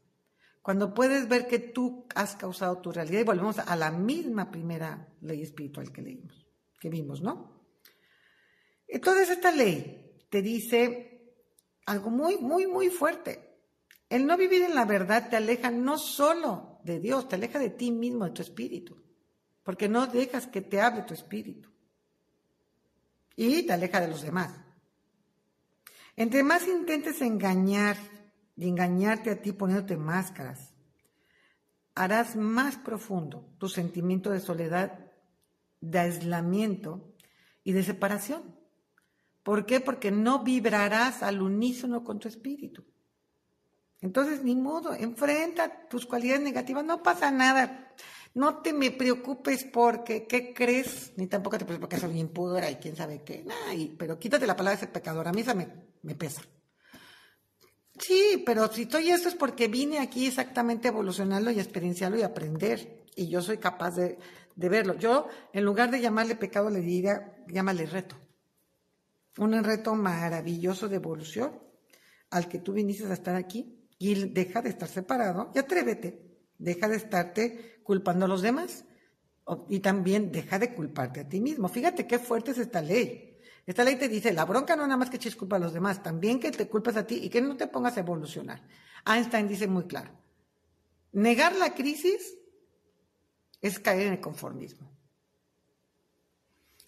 Cuando 0.63 0.93
puedes 0.93 1.27
ver 1.27 1.47
que 1.47 1.59
tú 1.59 2.07
has 2.15 2.35
causado 2.35 2.79
tu 2.79 2.91
realidad 2.91 3.19
y 3.19 3.25
volvemos 3.25 3.59
a 3.59 3.75
la 3.75 3.91
misma 3.91 4.49
primera 4.49 5.13
ley 5.21 5.41
espiritual 5.41 5.91
que 5.91 6.01
leímos, 6.01 6.47
que 6.79 6.89
vimos, 6.89 7.21
¿no? 7.21 7.61
Entonces 8.87 9.29
esta 9.29 9.51
ley 9.51 10.25
te 10.29 10.41
dice 10.41 11.12
algo 11.85 12.09
muy, 12.09 12.37
muy, 12.37 12.67
muy 12.67 12.89
fuerte. 12.89 13.53
El 14.09 14.25
no 14.25 14.37
vivir 14.37 14.61
en 14.61 14.75
la 14.75 14.85
verdad 14.85 15.29
te 15.29 15.37
aleja 15.37 15.71
no 15.71 15.97
solo 15.97 16.79
de 16.83 16.99
Dios, 16.99 17.27
te 17.27 17.35
aleja 17.35 17.59
de 17.59 17.69
ti 17.69 17.91
mismo, 17.91 18.25
de 18.25 18.31
tu 18.31 18.41
espíritu, 18.41 19.01
porque 19.63 19.89
no 19.89 20.07
dejas 20.07 20.47
que 20.47 20.61
te 20.61 20.81
hable 20.81 21.03
tu 21.03 21.13
espíritu. 21.13 21.69
Y 23.35 23.63
te 23.63 23.73
aleja 23.73 23.99
de 23.99 24.07
los 24.07 24.21
demás. 24.21 24.53
Entre 26.15 26.43
más 26.43 26.67
intentes 26.67 27.21
engañar 27.21 27.97
y 28.55 28.67
engañarte 28.67 29.31
a 29.31 29.41
ti 29.41 29.51
poniéndote 29.51 29.97
máscaras, 29.97 30.73
harás 31.95 32.35
más 32.35 32.77
profundo 32.77 33.55
tu 33.57 33.67
sentimiento 33.67 34.29
de 34.29 34.39
soledad, 34.39 35.11
de 35.81 35.99
aislamiento 35.99 37.15
y 37.63 37.73
de 37.73 37.83
separación. 37.83 38.52
¿Por 39.43 39.65
qué? 39.65 39.81
Porque 39.81 40.09
no 40.09 40.43
vibrarás 40.43 41.21
al 41.21 41.41
unísono 41.41 42.03
con 42.03 42.19
tu 42.19 42.27
espíritu. 42.27 42.83
Entonces, 44.01 44.43
ni 44.43 44.55
modo, 44.55 44.93
enfrenta 44.93 45.87
tus 45.87 46.05
cualidades 46.05 46.41
negativas, 46.41 46.83
no 46.83 47.03
pasa 47.03 47.31
nada. 47.31 47.93
No 48.33 48.57
te 48.57 48.73
me 48.73 48.91
preocupes 48.91 49.63
porque, 49.63 50.25
¿qué 50.25 50.53
crees? 50.53 51.13
Ni 51.17 51.27
tampoco 51.27 51.57
te 51.57 51.65
preocupes 51.65 51.97
porque 51.97 52.07
soy 52.07 52.19
impura 52.19 52.69
y 52.71 52.77
quién 52.77 52.95
sabe 52.95 53.21
qué. 53.23 53.45
pero 53.97 54.17
quítate 54.17 54.47
la 54.47 54.55
palabra 54.55 54.77
de 54.77 54.85
ese 54.85 54.91
pecador, 54.91 55.27
a 55.27 55.31
mí 55.31 55.41
esa 55.41 55.53
me, 55.53 55.67
me 56.01 56.15
pesa. 56.15 56.41
Sí, 57.99 58.41
pero 58.45 58.67
si 58.71 58.83
estoy 58.83 59.11
esto 59.11 59.29
es 59.29 59.35
porque 59.35 59.67
vine 59.67 59.99
aquí 59.99 60.25
exactamente 60.25 60.87
a 60.87 60.91
evolucionarlo 60.91 61.51
y 61.51 61.59
a 61.59 61.61
experienciarlo 61.61 62.17
y 62.17 62.23
aprender. 62.23 63.05
Y 63.15 63.27
yo 63.27 63.41
soy 63.41 63.59
capaz 63.59 63.91
de, 63.91 64.17
de 64.55 64.69
verlo. 64.69 64.95
Yo, 64.95 65.27
en 65.53 65.63
lugar 65.63 65.91
de 65.91 66.01
llamarle 66.01 66.35
pecado, 66.35 66.69
le 66.69 66.81
diría, 66.81 67.35
llámale 67.47 67.85
reto. 67.85 68.17
Un 69.37 69.63
reto 69.63 69.95
maravilloso 69.95 70.87
de 70.87 70.97
evolución 70.97 71.59
al 72.29 72.47
que 72.47 72.59
tú 72.59 72.73
viniste 72.73 73.05
a 73.05 73.13
estar 73.13 73.35
aquí 73.35 73.87
y 73.97 74.29
deja 74.29 74.61
de 74.61 74.69
estar 74.69 74.87
separado 74.87 75.51
y 75.53 75.59
atrévete. 75.59 76.33
Deja 76.57 76.87
de 76.87 76.97
estarte 76.97 77.81
culpando 77.83 78.25
a 78.25 78.27
los 78.27 78.41
demás 78.41 78.85
y 79.69 79.79
también 79.79 80.31
deja 80.31 80.59
de 80.59 80.73
culparte 80.73 81.21
a 81.21 81.27
ti 81.27 81.41
mismo. 81.41 81.67
Fíjate 81.67 82.07
qué 82.07 82.19
fuerte 82.19 82.51
es 82.51 82.57
esta 82.57 82.81
ley. 82.81 83.37
Esta 83.65 83.83
ley 83.83 83.95
te 83.95 84.09
dice, 84.09 84.33
la 84.33 84.45
bronca 84.45 84.75
no 84.75 84.83
nada 84.83 84.97
más 84.97 85.09
que 85.09 85.17
eches 85.17 85.35
culpa 85.35 85.55
a 85.55 85.59
los 85.59 85.73
demás, 85.73 86.03
también 86.03 86.39
que 86.39 86.51
te 86.51 86.67
culpas 86.67 86.97
a 86.97 87.07
ti 87.07 87.19
y 87.23 87.29
que 87.29 87.41
no 87.41 87.55
te 87.55 87.67
pongas 87.67 87.95
a 87.95 88.01
evolucionar. 88.01 88.61
Einstein 89.05 89.47
dice 89.47 89.67
muy 89.67 89.85
claro, 89.85 90.11
negar 91.13 91.55
la 91.55 91.73
crisis 91.73 92.37
es 93.61 93.79
caer 93.79 94.07
en 94.07 94.13
el 94.13 94.21
conformismo. 94.21 94.91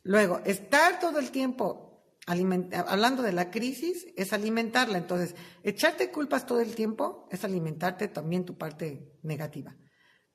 Luego, 0.03 0.41
estar 0.45 0.99
todo 0.99 1.19
el 1.19 1.31
tiempo 1.31 1.84
hablando 2.25 3.21
de 3.21 3.33
la 3.33 3.51
crisis 3.51 4.07
es 4.15 4.33
alimentarla. 4.33 4.97
Entonces, 4.97 5.35
echarte 5.63 6.11
culpas 6.11 6.45
todo 6.45 6.59
el 6.59 6.73
tiempo 6.75 7.27
es 7.31 7.43
alimentarte 7.43 8.07
también 8.07 8.45
tu 8.45 8.57
parte 8.57 9.17
negativa. 9.23 9.75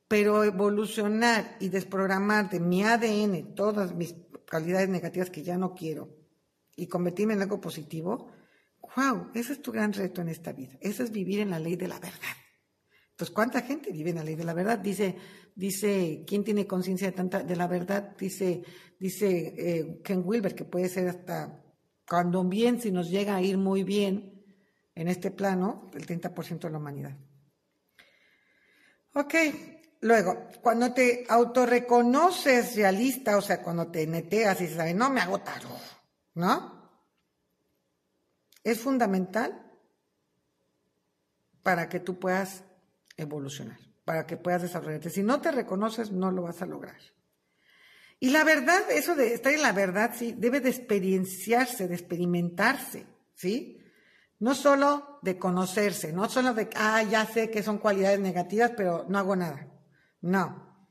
Pero 0.06 0.44
evolucionar 0.44 1.56
y 1.60 1.68
desprogramar 1.68 2.50
de 2.50 2.60
mi 2.60 2.82
ADN 2.82 3.54
todas 3.54 3.94
mis 3.94 4.14
calidades 4.46 4.88
negativas 4.88 5.30
que 5.30 5.42
ya 5.42 5.56
no 5.56 5.74
quiero 5.74 6.16
y 6.76 6.86
convertirme 6.86 7.34
en 7.34 7.42
algo 7.42 7.60
positivo, 7.60 8.32
wow, 8.96 9.30
ese 9.34 9.52
es 9.52 9.62
tu 9.62 9.72
gran 9.72 9.92
reto 9.92 10.20
en 10.20 10.28
esta 10.28 10.52
vida. 10.52 10.76
Eso 10.80 11.02
es 11.02 11.12
vivir 11.12 11.40
en 11.40 11.50
la 11.50 11.58
ley 11.58 11.76
de 11.76 11.88
la 11.88 11.98
verdad. 11.98 12.36
Entonces, 13.10 13.34
¿cuánta 13.34 13.60
gente 13.60 13.92
vive 13.92 14.10
en 14.10 14.16
la 14.16 14.24
ley 14.24 14.34
de 14.34 14.44
la 14.44 14.54
verdad? 14.54 14.78
Dice, 14.78 15.14
dice, 15.54 16.24
¿quién 16.26 16.42
tiene 16.42 16.66
conciencia 16.66 17.08
de 17.08 17.12
tanta, 17.12 17.42
de 17.42 17.54
la 17.54 17.66
verdad? 17.66 18.16
Dice, 18.16 18.62
dice 18.98 19.54
eh, 19.58 20.00
Ken 20.02 20.22
Wilber, 20.24 20.54
que 20.54 20.64
puede 20.64 20.88
ser 20.88 21.08
hasta 21.08 21.62
cuando 22.10 22.42
bien, 22.42 22.80
si 22.80 22.90
nos 22.90 23.08
llega 23.08 23.36
a 23.36 23.40
ir 23.40 23.56
muy 23.56 23.84
bien 23.84 24.44
en 24.96 25.06
este 25.06 25.30
plano, 25.30 25.88
el 25.94 26.04
30% 26.04 26.58
de 26.58 26.70
la 26.70 26.78
humanidad. 26.78 27.16
Ok, 29.14 29.34
luego, 30.00 30.48
cuando 30.60 30.92
te 30.92 31.24
autorreconoces 31.28 32.74
realista, 32.74 33.36
o 33.36 33.40
sea, 33.40 33.62
cuando 33.62 33.92
te 33.92 34.08
neteas 34.08 34.60
y 34.60 34.66
sabes, 34.66 34.96
no 34.96 35.08
me 35.08 35.20
hago 35.20 35.40
¿no? 36.34 36.90
Es 38.64 38.80
fundamental 38.80 39.70
para 41.62 41.88
que 41.88 42.00
tú 42.00 42.18
puedas 42.18 42.64
evolucionar, 43.16 43.78
para 44.04 44.26
que 44.26 44.36
puedas 44.36 44.62
desarrollarte. 44.62 45.10
Si 45.10 45.22
no 45.22 45.40
te 45.40 45.52
reconoces, 45.52 46.10
no 46.10 46.32
lo 46.32 46.42
vas 46.42 46.60
a 46.60 46.66
lograr. 46.66 46.98
Y 48.22 48.30
la 48.30 48.44
verdad, 48.44 48.90
eso 48.90 49.14
de 49.14 49.32
estar 49.32 49.52
en 49.52 49.62
la 49.62 49.72
verdad, 49.72 50.14
sí, 50.14 50.34
debe 50.36 50.60
de 50.60 50.68
experienciarse, 50.68 51.88
de 51.88 51.94
experimentarse, 51.94 53.06
¿sí? 53.34 53.82
No 54.38 54.54
solo 54.54 55.18
de 55.22 55.38
conocerse, 55.38 56.12
no 56.12 56.28
solo 56.28 56.52
de, 56.52 56.68
ah, 56.76 57.02
ya 57.02 57.24
sé 57.24 57.50
que 57.50 57.62
son 57.62 57.78
cualidades 57.78 58.20
negativas, 58.20 58.72
pero 58.76 59.06
no 59.08 59.18
hago 59.18 59.36
nada. 59.36 59.66
No. 60.20 60.86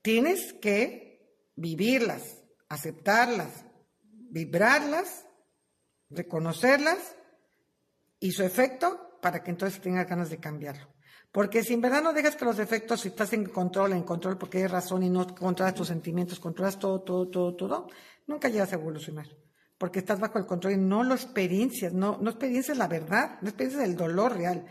Tienes 0.00 0.54
que 0.54 1.50
vivirlas, 1.56 2.42
aceptarlas, 2.70 3.66
vibrarlas, 4.10 5.26
reconocerlas 6.08 7.16
y 8.18 8.32
su 8.32 8.44
efecto 8.44 9.18
para 9.20 9.42
que 9.42 9.50
entonces 9.50 9.80
tengas 9.80 10.08
ganas 10.08 10.30
de 10.30 10.38
cambiarlo. 10.38 10.95
Porque 11.36 11.62
si 11.62 11.74
en 11.74 11.82
verdad 11.82 12.02
no 12.02 12.14
dejas 12.14 12.34
que 12.34 12.46
los 12.46 12.58
efectos, 12.58 13.02
si 13.02 13.08
estás 13.08 13.30
en 13.34 13.44
control, 13.44 13.92
en 13.92 14.04
control 14.04 14.38
porque 14.38 14.56
hay 14.56 14.68
razón 14.68 15.02
y 15.02 15.10
no 15.10 15.26
controlas 15.34 15.74
tus 15.74 15.88
sentimientos, 15.88 16.40
controlas 16.40 16.78
todo, 16.78 17.02
todo, 17.02 17.28
todo, 17.28 17.54
todo, 17.54 17.88
nunca 18.26 18.48
llegas 18.48 18.72
a 18.72 18.76
evolucionar. 18.76 19.26
Porque 19.76 19.98
estás 19.98 20.18
bajo 20.18 20.38
el 20.38 20.46
control 20.46 20.72
y 20.72 20.76
no 20.78 21.04
lo 21.04 21.12
experiencias, 21.12 21.92
no, 21.92 22.16
no 22.22 22.30
experiencias 22.30 22.78
la 22.78 22.88
verdad, 22.88 23.38
no 23.42 23.48
experiencias 23.50 23.86
el 23.86 23.96
dolor 23.96 24.34
real. 24.34 24.64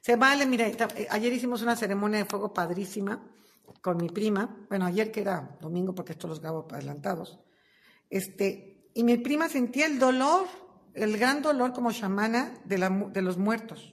Se 0.00 0.14
vale, 0.14 0.46
mira, 0.46 0.68
eh, 0.68 1.08
ayer 1.10 1.32
hicimos 1.32 1.60
una 1.60 1.74
ceremonia 1.74 2.20
de 2.20 2.24
fuego 2.24 2.54
padrísima 2.54 3.28
con 3.80 3.96
mi 3.96 4.08
prima, 4.08 4.64
bueno, 4.68 4.86
ayer 4.86 5.10
que 5.10 5.22
era 5.22 5.58
domingo 5.60 5.92
porque 5.92 6.12
esto 6.12 6.28
los 6.28 6.40
grabo 6.40 6.68
adelantados, 6.70 7.40
este, 8.10 8.88
y 8.94 9.02
mi 9.02 9.16
prima 9.16 9.48
sentía 9.48 9.86
el 9.86 9.98
dolor, 9.98 10.46
el 10.94 11.18
gran 11.18 11.42
dolor 11.42 11.72
como 11.72 11.90
chamana 11.90 12.62
de, 12.64 12.78
los 13.22 13.38
muertos 13.38 13.92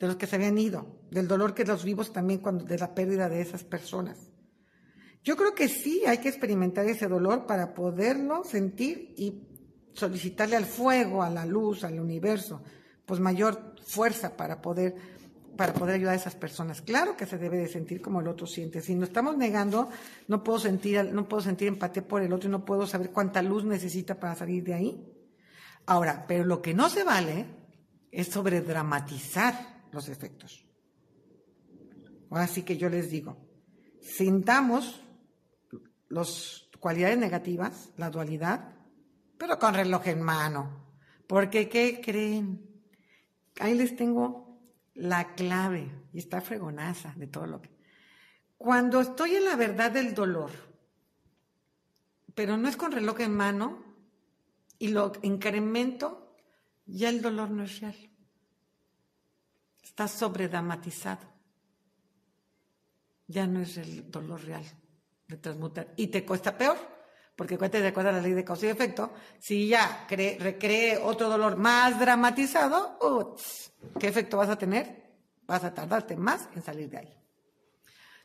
de 0.00 0.08
los 0.08 0.16
que 0.16 0.26
se 0.26 0.34
habían 0.34 0.58
ido, 0.58 0.97
del 1.10 1.28
dolor 1.28 1.54
que 1.54 1.64
los 1.64 1.84
vivos 1.84 2.12
también 2.12 2.40
cuando 2.40 2.64
de 2.64 2.78
la 2.78 2.94
pérdida 2.94 3.28
de 3.28 3.40
esas 3.40 3.64
personas. 3.64 4.30
Yo 5.24 5.36
creo 5.36 5.54
que 5.54 5.68
sí 5.68 6.02
hay 6.06 6.18
que 6.18 6.28
experimentar 6.28 6.86
ese 6.86 7.08
dolor 7.08 7.46
para 7.46 7.74
poderlo 7.74 8.44
sentir 8.44 9.14
y 9.16 9.42
solicitarle 9.92 10.56
al 10.56 10.64
fuego, 10.64 11.22
a 11.22 11.30
la 11.30 11.44
luz, 11.44 11.84
al 11.84 11.98
universo, 11.98 12.62
pues 13.04 13.20
mayor 13.20 13.74
fuerza 13.84 14.36
para 14.36 14.62
poder 14.62 15.18
para 15.58 15.74
poder 15.74 15.96
ayudar 15.96 16.12
a 16.12 16.16
esas 16.16 16.36
personas. 16.36 16.82
Claro 16.82 17.16
que 17.16 17.26
se 17.26 17.36
debe 17.36 17.56
de 17.56 17.66
sentir 17.66 18.00
como 18.00 18.20
el 18.20 18.28
otro 18.28 18.46
siente. 18.46 18.80
Si 18.80 18.94
nos 18.94 19.08
estamos 19.08 19.36
negando, 19.36 19.88
no 20.28 20.44
puedo 20.44 20.60
sentir, 20.60 21.12
no 21.12 21.28
puedo 21.28 21.42
sentir 21.42 21.66
empatía 21.66 22.06
por 22.06 22.22
el 22.22 22.32
otro 22.32 22.48
y 22.48 22.52
no 22.52 22.64
puedo 22.64 22.86
saber 22.86 23.10
cuánta 23.10 23.42
luz 23.42 23.64
necesita 23.64 24.14
para 24.14 24.36
salir 24.36 24.62
de 24.62 24.74
ahí. 24.74 25.12
Ahora, 25.86 26.26
pero 26.28 26.44
lo 26.44 26.62
que 26.62 26.74
no 26.74 26.88
se 26.88 27.02
vale 27.02 27.46
es 28.12 28.28
sobredramatizar 28.28 29.82
los 29.90 30.08
efectos. 30.08 30.67
Así 32.30 32.62
que 32.62 32.76
yo 32.76 32.88
les 32.88 33.10
digo, 33.10 33.36
sintamos 34.00 35.02
las 36.08 36.68
cualidades 36.78 37.18
negativas, 37.18 37.90
la 37.96 38.10
dualidad, 38.10 38.74
pero 39.36 39.58
con 39.58 39.74
reloj 39.74 40.06
en 40.08 40.22
mano. 40.22 40.86
Porque, 41.26 41.68
¿qué 41.68 42.00
creen? 42.02 42.68
Ahí 43.60 43.74
les 43.74 43.96
tengo 43.96 44.60
la 44.94 45.34
clave, 45.34 45.90
y 46.12 46.18
está 46.18 46.40
fregonaza 46.40 47.14
de 47.16 47.26
todo 47.26 47.46
lo 47.46 47.60
que... 47.60 47.70
Cuando 48.56 49.00
estoy 49.00 49.36
en 49.36 49.44
la 49.44 49.54
verdad 49.54 49.92
del 49.92 50.14
dolor, 50.14 50.50
pero 52.34 52.56
no 52.56 52.68
es 52.68 52.76
con 52.76 52.92
reloj 52.92 53.20
en 53.20 53.34
mano, 53.34 53.84
y 54.78 54.88
lo 54.88 55.12
incremento, 55.22 56.36
ya 56.86 57.08
el 57.08 57.20
dolor 57.20 57.50
no 57.50 57.64
es 57.64 57.80
real. 57.80 57.96
Está 59.82 60.08
sobredramatizado. 60.08 61.37
Ya 63.28 63.46
no 63.46 63.60
es 63.60 63.76
el 63.76 64.10
dolor 64.10 64.42
real 64.44 64.64
de 65.28 65.36
transmutar. 65.36 65.92
Y 65.96 66.08
te 66.08 66.24
cuesta 66.24 66.56
peor, 66.56 66.76
porque 67.36 67.56
cuesta 67.56 67.78
de 67.78 67.88
acuerdo 67.88 68.10
a 68.10 68.14
la 68.14 68.20
ley 68.20 68.32
de 68.32 68.44
causa 68.44 68.66
y 68.66 68.70
efecto, 68.70 69.12
si 69.38 69.68
ya 69.68 70.06
recree 70.08 70.98
otro 70.98 71.28
dolor 71.28 71.56
más 71.56 72.00
dramatizado, 72.00 72.98
¿qué 74.00 74.08
efecto 74.08 74.38
vas 74.38 74.48
a 74.48 74.58
tener? 74.58 75.12
Vas 75.46 75.62
a 75.62 75.72
tardarte 75.72 76.16
más 76.16 76.48
en 76.54 76.62
salir 76.62 76.90
de 76.90 76.98
ahí. 76.98 77.14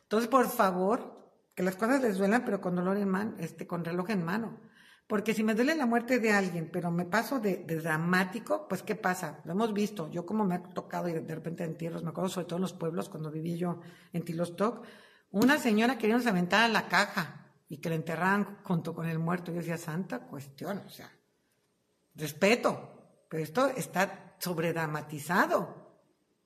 Entonces, 0.02 0.28
por 0.28 0.48
favor, 0.48 1.30
que 1.54 1.62
las 1.62 1.76
cosas 1.76 2.00
les 2.00 2.18
duelan, 2.18 2.44
pero 2.44 2.60
con 2.60 2.74
dolor 2.74 2.96
en 2.96 3.08
mano, 3.08 3.34
este, 3.38 3.66
con 3.66 3.84
reloj 3.84 4.10
en 4.10 4.24
mano. 4.24 4.58
Porque 5.06 5.34
si 5.34 5.42
me 5.42 5.54
duele 5.54 5.74
la 5.74 5.84
muerte 5.84 6.18
de 6.18 6.32
alguien, 6.32 6.70
pero 6.72 6.90
me 6.90 7.04
paso 7.04 7.38
de, 7.38 7.64
dramático, 7.64 8.66
pues 8.66 8.82
¿qué 8.82 8.94
pasa? 8.94 9.40
Lo 9.44 9.52
hemos 9.52 9.74
visto. 9.74 10.10
Yo 10.10 10.24
como 10.24 10.44
me 10.44 10.54
ha 10.54 10.62
tocado 10.62 11.08
y 11.08 11.12
de 11.12 11.34
repente 11.34 11.62
entierros, 11.62 12.02
me 12.02 12.10
acuerdo 12.10 12.30
sobre 12.30 12.46
todo 12.46 12.56
en 12.56 12.62
los 12.62 12.72
pueblos, 12.72 13.10
cuando 13.10 13.30
viví 13.30 13.56
yo 13.58 13.80
en 14.12 14.24
Tilostoc, 14.24 14.84
una 15.30 15.58
señora 15.58 15.98
queriéndose 15.98 16.30
aventar 16.30 16.64
a 16.64 16.68
la 16.68 16.88
caja 16.88 17.52
y 17.68 17.78
que 17.78 17.90
la 17.90 17.96
enterraran 17.96 18.58
junto 18.62 18.94
con 18.94 19.06
el 19.06 19.18
muerto. 19.18 19.52
Yo 19.52 19.58
decía, 19.58 19.76
santa 19.76 20.20
cuestión, 20.20 20.82
o 20.86 20.88
sea, 20.88 21.12
respeto, 22.14 23.26
pero 23.28 23.42
esto 23.42 23.66
está 23.66 24.36
sobredramatizado. 24.38 25.84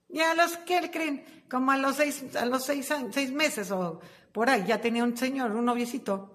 Y 0.09 0.21
a 0.21 0.35
los 0.35 0.57
que 0.59 0.91
creen, 0.91 1.45
como 1.49 1.71
a 1.71 1.77
los 1.77 1.97
seis, 1.97 2.35
a 2.35 2.45
los 2.47 2.65
seis, 2.65 2.93
seis 3.11 3.31
meses 3.31 3.71
o 3.71 4.01
por 4.33 4.51
ahí, 4.51 4.65
ya 4.67 4.81
tenía 4.81 5.05
un 5.05 5.17
señor, 5.17 5.53
un 5.53 5.65
noviecito. 5.65 6.33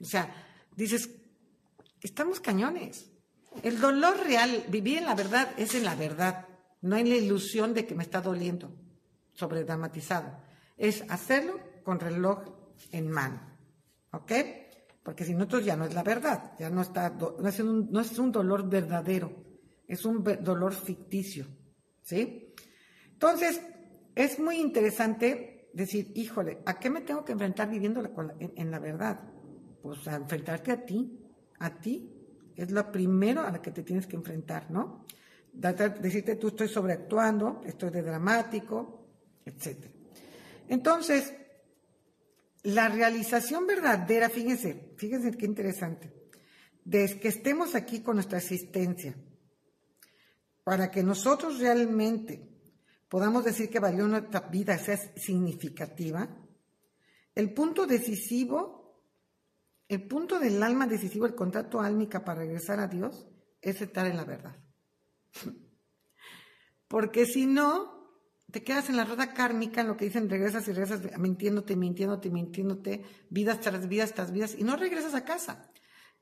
O 0.00 0.04
sea, 0.04 0.28
dices, 0.74 1.08
estamos 2.06 2.40
cañones. 2.40 3.10
El 3.62 3.80
dolor 3.80 4.18
real, 4.24 4.64
vivir 4.68 4.98
en 4.98 5.04
la 5.06 5.14
verdad, 5.14 5.48
es 5.56 5.74
en 5.74 5.84
la 5.84 5.94
verdad. 5.94 6.46
No 6.82 6.96
hay 6.96 7.04
la 7.04 7.16
ilusión 7.16 7.74
de 7.74 7.86
que 7.86 7.94
me 7.94 8.02
está 8.02 8.20
doliendo, 8.20 8.74
sobredramatizado. 9.32 10.38
Es 10.76 11.04
hacerlo 11.08 11.58
con 11.82 12.00
reloj 12.00 12.44
en 12.92 13.10
mano. 13.10 13.40
¿Ok? 14.12 14.32
Porque 15.02 15.24
si 15.24 15.34
no, 15.34 15.46
ya 15.60 15.76
no 15.76 15.84
es 15.84 15.94
la 15.94 16.02
verdad, 16.02 16.52
ya 16.58 16.68
no 16.68 16.82
está, 16.82 17.10
no 17.10 17.48
es 17.48 17.60
un, 17.60 17.90
no 17.90 18.00
es 18.00 18.18
un 18.18 18.32
dolor 18.32 18.68
verdadero, 18.68 19.32
es 19.86 20.04
un 20.04 20.24
dolor 20.42 20.74
ficticio. 20.74 21.46
¿Sí? 22.02 22.54
Entonces, 23.12 23.60
es 24.14 24.38
muy 24.38 24.56
interesante 24.56 25.70
decir, 25.72 26.10
híjole, 26.14 26.62
¿a 26.66 26.78
qué 26.78 26.90
me 26.90 27.02
tengo 27.02 27.24
que 27.24 27.32
enfrentar 27.32 27.68
viviendo 27.70 28.02
en, 28.38 28.70
la 28.70 28.78
verdad? 28.78 29.20
Pues 29.82 30.08
a 30.08 30.16
enfrentarte 30.16 30.72
a 30.72 30.84
ti, 30.84 31.25
a 31.58 31.78
ti, 31.80 32.12
es 32.54 32.70
lo 32.70 32.90
primero 32.90 33.42
a 33.42 33.50
la 33.50 33.60
que 33.60 33.70
te 33.70 33.82
tienes 33.82 34.06
que 34.06 34.16
enfrentar, 34.16 34.70
¿no? 34.70 35.04
Decirte 35.52 36.36
tú 36.36 36.48
estoy 36.48 36.68
sobreactuando, 36.68 37.62
estoy 37.64 37.90
de 37.90 38.02
dramático, 38.02 39.06
etc. 39.44 39.86
Entonces, 40.68 41.32
la 42.62 42.88
realización 42.88 43.66
verdadera, 43.66 44.28
fíjense, 44.28 44.92
fíjense 44.96 45.30
qué 45.32 45.46
interesante, 45.46 46.12
de 46.84 47.18
que 47.20 47.28
estemos 47.28 47.74
aquí 47.74 48.00
con 48.00 48.16
nuestra 48.16 48.38
existencia, 48.38 49.14
para 50.64 50.90
que 50.90 51.02
nosotros 51.02 51.60
realmente 51.60 52.56
podamos 53.08 53.44
decir 53.44 53.70
que 53.70 53.78
valió 53.78 54.06
nuestra 54.08 54.40
vida, 54.40 54.76
sea 54.78 54.96
significativa, 54.96 56.28
el 57.34 57.52
punto 57.52 57.86
decisivo, 57.86 58.75
el 59.88 60.06
punto 60.06 60.38
del 60.38 60.62
alma 60.62 60.86
decisivo, 60.86 61.26
el 61.26 61.34
contrato 61.34 61.80
álmica 61.80 62.24
para 62.24 62.40
regresar 62.40 62.80
a 62.80 62.88
Dios, 62.88 63.26
es 63.60 63.80
estar 63.80 64.06
en 64.06 64.16
la 64.16 64.24
verdad. 64.24 64.56
Porque 66.88 67.26
si 67.26 67.46
no, 67.46 67.96
te 68.50 68.62
quedas 68.62 68.88
en 68.88 68.96
la 68.96 69.04
rueda 69.04 69.32
kármica, 69.32 69.80
en 69.80 69.88
lo 69.88 69.96
que 69.96 70.06
dicen 70.06 70.30
regresas 70.30 70.66
y 70.68 70.72
regresas 70.72 71.18
mintiéndote, 71.18 71.76
mintiéndote, 71.76 72.30
mintiéndote, 72.30 73.04
vidas 73.30 73.60
tras 73.60 73.88
vidas 73.88 74.14
tras 74.14 74.32
vidas, 74.32 74.54
y 74.56 74.64
no 74.64 74.76
regresas 74.76 75.14
a 75.14 75.24
casa. 75.24 75.70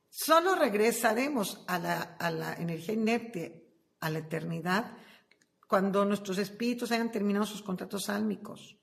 Solo 0.08 0.54
regresaremos 0.54 1.64
a 1.66 1.78
la, 1.78 2.00
a 2.02 2.30
la 2.30 2.54
energía 2.54 2.94
inerte, 2.94 3.64
a 4.00 4.10
la 4.10 4.20
eternidad, 4.20 4.96
cuando 5.66 6.04
nuestros 6.04 6.38
espíritus 6.38 6.92
hayan 6.92 7.10
terminado 7.10 7.46
sus 7.46 7.62
contratos 7.62 8.08
álmicos. 8.08 8.78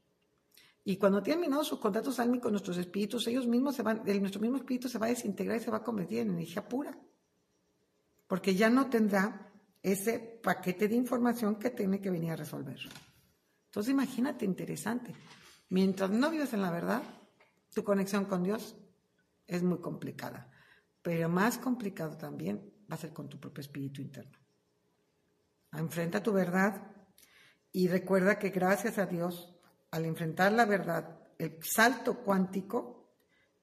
Y 0.83 0.97
cuando 0.97 1.21
terminado 1.21 1.63
sus 1.63 1.79
contratos 1.79 2.19
álmicos, 2.19 2.51
nuestros 2.51 2.77
espíritus, 2.77 3.27
ellos 3.27 3.47
mismos 3.47 3.75
se 3.75 3.83
van, 3.83 4.01
nuestro 4.03 4.41
mismo 4.41 4.57
espíritu 4.57 4.89
se 4.89 4.97
va 4.97 5.05
a 5.05 5.09
desintegrar 5.09 5.57
y 5.57 5.63
se 5.63 5.71
va 5.71 5.77
a 5.77 5.83
convertir 5.83 6.19
en 6.19 6.31
energía 6.31 6.67
pura. 6.67 6.97
Porque 8.27 8.55
ya 8.55 8.69
no 8.69 8.89
tendrá 8.89 9.51
ese 9.81 10.19
paquete 10.19 10.87
de 10.87 10.95
información 10.95 11.55
que 11.55 11.69
tiene 11.69 12.01
que 12.01 12.09
venir 12.09 12.31
a 12.31 12.35
resolver. 12.35 12.79
Entonces 13.65 13.91
imagínate, 13.91 14.45
interesante. 14.45 15.13
Mientras 15.69 16.09
no 16.09 16.29
vives 16.31 16.53
en 16.53 16.61
la 16.61 16.71
verdad, 16.71 17.03
tu 17.73 17.83
conexión 17.83 18.25
con 18.25 18.43
Dios 18.43 18.75
es 19.47 19.63
muy 19.63 19.79
complicada. 19.79 20.51
Pero 21.01 21.29
más 21.29 21.57
complicado 21.57 22.17
también 22.17 22.73
va 22.91 22.95
a 22.95 22.99
ser 22.99 23.13
con 23.13 23.29
tu 23.29 23.39
propio 23.39 23.61
espíritu 23.61 24.01
interno. 24.01 24.37
Enfrenta 25.73 26.21
tu 26.21 26.33
verdad 26.33 26.91
y 27.71 27.87
recuerda 27.87 28.37
que 28.37 28.49
gracias 28.49 28.97
a 28.97 29.05
Dios, 29.05 29.55
al 29.91 30.05
enfrentar 30.05 30.51
la 30.53 30.65
verdad, 30.65 31.19
el 31.37 31.57
salto 31.61 32.19
cuántico 32.23 33.01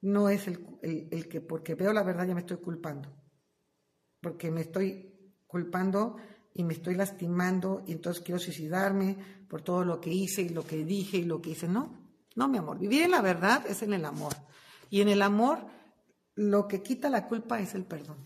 no 0.03 0.29
es 0.29 0.47
el, 0.47 1.29
que 1.29 1.41
porque 1.41 1.75
veo 1.75 1.93
la 1.93 2.03
verdad 2.03 2.27
ya 2.27 2.35
me 2.35 2.41
estoy 2.41 2.59
culpando, 2.59 3.11
porque 4.21 4.51
me 4.51 4.61
estoy 4.61 5.33
culpando 5.47 6.17
y 6.55 6.65
me 6.65 6.75
estoy 6.75 6.95
lastimando 6.95 7.83
y 7.87 7.93
entonces 7.93 8.23
quiero 8.23 8.39
suicidarme 8.39 9.17
por 9.49 9.63
todo 9.63 9.85
lo 9.85 10.01
que 10.01 10.11
hice 10.11 10.43
y 10.43 10.51
lo 10.51 10.65
que 10.65 10.85
dije 10.85 11.19
y 11.19 11.25
lo 11.25 11.41
que 11.41 11.51
hice. 11.51 11.69
No, 11.69 11.99
no, 12.37 12.49
mi 12.49 12.59
amor, 12.59 12.79
vivir 12.79 13.03
en 13.03 13.11
la 13.11 13.23
verdad 13.23 13.65
es 13.67 13.83
en 13.83 13.93
el 13.93 14.05
amor. 14.05 14.35
Y 14.91 15.01
en 15.01 15.09
el 15.09 15.23
amor 15.23 15.67
lo 16.35 16.69
que 16.69 16.83
quita 16.83 17.11
la 17.11 17.27
culpa 17.27 17.61
es 17.61 17.75
el 17.75 17.85
perdón 17.85 18.25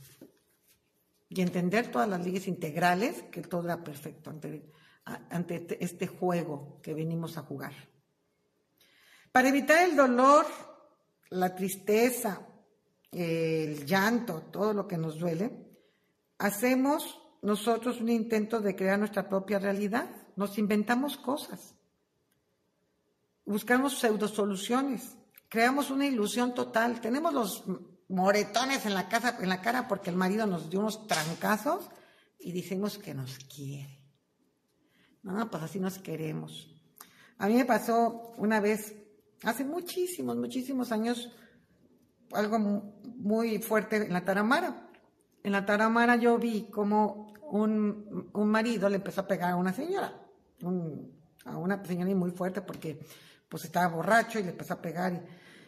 y 1.35 1.41
entender 1.41 1.91
todas 1.91 2.09
las 2.09 2.25
leyes 2.25 2.47
integrales, 2.47 3.23
que 3.31 3.41
todo 3.41 3.65
era 3.65 3.83
perfecto 3.83 4.29
ante, 4.29 4.71
ante 5.05 5.57
este, 5.57 5.83
este 5.83 6.07
juego 6.07 6.79
que 6.83 6.93
venimos 6.93 7.39
a 7.39 7.43
jugar. 7.43 7.73
Para 9.33 9.49
evitar 9.49 9.89
el 9.89 9.97
dolor, 9.97 10.47
la 11.31 11.55
tristeza, 11.55 12.47
el 13.11 13.85
llanto, 13.87 14.43
todo 14.53 14.73
lo 14.73 14.87
que 14.87 14.99
nos 14.99 15.19
duele, 15.19 15.51
hacemos 16.39 17.19
nosotros 17.43 18.01
un 18.01 18.11
intento 18.11 18.61
de 18.61 18.77
crear 18.77 18.99
nuestra 18.99 19.29
propia 19.29 19.59
realidad. 19.59 20.09
Nos 20.37 20.59
inventamos 20.59 21.17
cosas. 21.17 21.75
Buscamos 23.45 23.99
pseudo 23.99 24.29
soluciones. 24.29 25.17
Creamos 25.49 25.91
una 25.91 26.07
ilusión 26.07 26.55
total. 26.55 27.01
Tenemos 27.01 27.35
los 27.35 27.65
moretones 28.09 28.87
en 28.87 28.95
la, 28.95 29.09
casa, 29.09 29.39
en 29.41 29.49
la 29.49 29.61
cara 29.61 29.89
porque 29.89 30.11
el 30.11 30.17
marido 30.17 30.47
nos 30.47 30.71
dio 30.71 30.81
unos 30.81 31.07
trancazos 31.07 31.89
y 32.39 32.53
decimos 32.53 32.99
que 32.99 33.15
nos 33.15 33.39
quiere. 33.39 33.99
No, 35.23 35.51
pues 35.51 35.63
así 35.63 35.81
nos 35.81 35.99
queremos. 35.99 36.69
A 37.39 37.49
mí 37.49 37.55
me 37.55 37.65
pasó 37.65 38.35
una 38.37 38.61
vez, 38.61 38.95
hace 39.45 39.65
muchísimos, 39.65 40.37
muchísimos 40.37 40.93
años, 40.93 41.31
algo 42.33 42.59
muy 42.59 43.59
fuerte 43.59 43.97
en 43.97 44.13
la 44.13 44.25
Taramara. 44.25 44.89
En 45.43 45.53
la 45.53 45.67
Taramara 45.67 46.17
yo 46.17 46.39
vi 46.39 46.69
como 46.71 47.33
un, 47.51 48.31
marido 48.35 48.89
le 48.89 48.97
empezó 48.97 49.23
a 49.23 49.27
pegar 49.27 49.53
a 49.53 49.57
una 49.57 49.73
señora, 49.73 50.13
a 51.45 51.57
una 51.57 51.85
señora 51.85 52.15
muy 52.15 52.31
fuerte 52.31 52.63
porque 52.63 53.01
pues 53.49 53.65
estaba 53.65 53.89
borracho 53.89 54.39
y 54.39 54.45
le 54.45 54.51
empezó 54.51 54.75
a 54.75 54.81
pegar. 54.81 55.23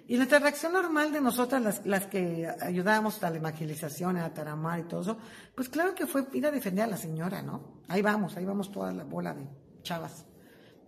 Y, 0.06 0.16
nuestra 0.16 0.38
reacción 0.38 0.72
normal 0.72 1.12
de 1.12 1.20
nosotras, 1.20 1.62
las, 1.62 1.86
las 1.86 2.06
que 2.06 2.48
ayudábamos 2.60 3.22
a 3.22 3.30
la 3.30 3.36
evangelización, 3.36 4.16
a 4.16 4.32
Taramar 4.32 4.80
y 4.80 4.82
todo 4.84 5.00
eso, 5.00 5.18
pues 5.54 5.68
claro 5.68 5.94
que 5.94 6.06
fue 6.06 6.26
ir 6.32 6.46
a 6.46 6.50
defender 6.50 6.84
a 6.84 6.88
la 6.88 6.96
señora, 6.96 7.42
¿no? 7.42 7.82
Ahí 7.88 8.02
vamos, 8.02 8.36
ahí 8.36 8.44
vamos 8.44 8.70
toda 8.70 8.92
la 8.92 9.04
bola 9.04 9.34
de 9.34 9.46
chavas. 9.82 10.26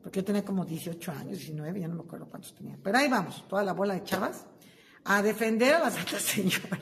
Porque 0.07 0.21
yo 0.21 0.25
tenía 0.25 0.45
como 0.45 0.65
18 0.65 1.11
años, 1.11 1.39
19, 1.39 1.81
ya 1.81 1.89
no 1.89 1.97
me 1.97 2.03
acuerdo 2.03 2.31
cuántos 2.31 2.55
tenía. 2.55 2.79
Pero 2.81 2.97
ahí 2.97 3.09
vamos, 3.09 3.45
toda 3.49 3.65
la 3.65 3.73
bola 3.73 3.95
de 3.95 4.05
chavas, 4.05 4.47
a 5.03 5.21
defender 5.21 5.75
a 5.75 5.81
la 5.81 5.91
Santa 5.91 6.21
Señora. 6.21 6.79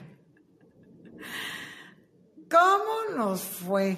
¿Cómo 2.50 3.16
nos 3.16 3.40
fue? 3.40 3.96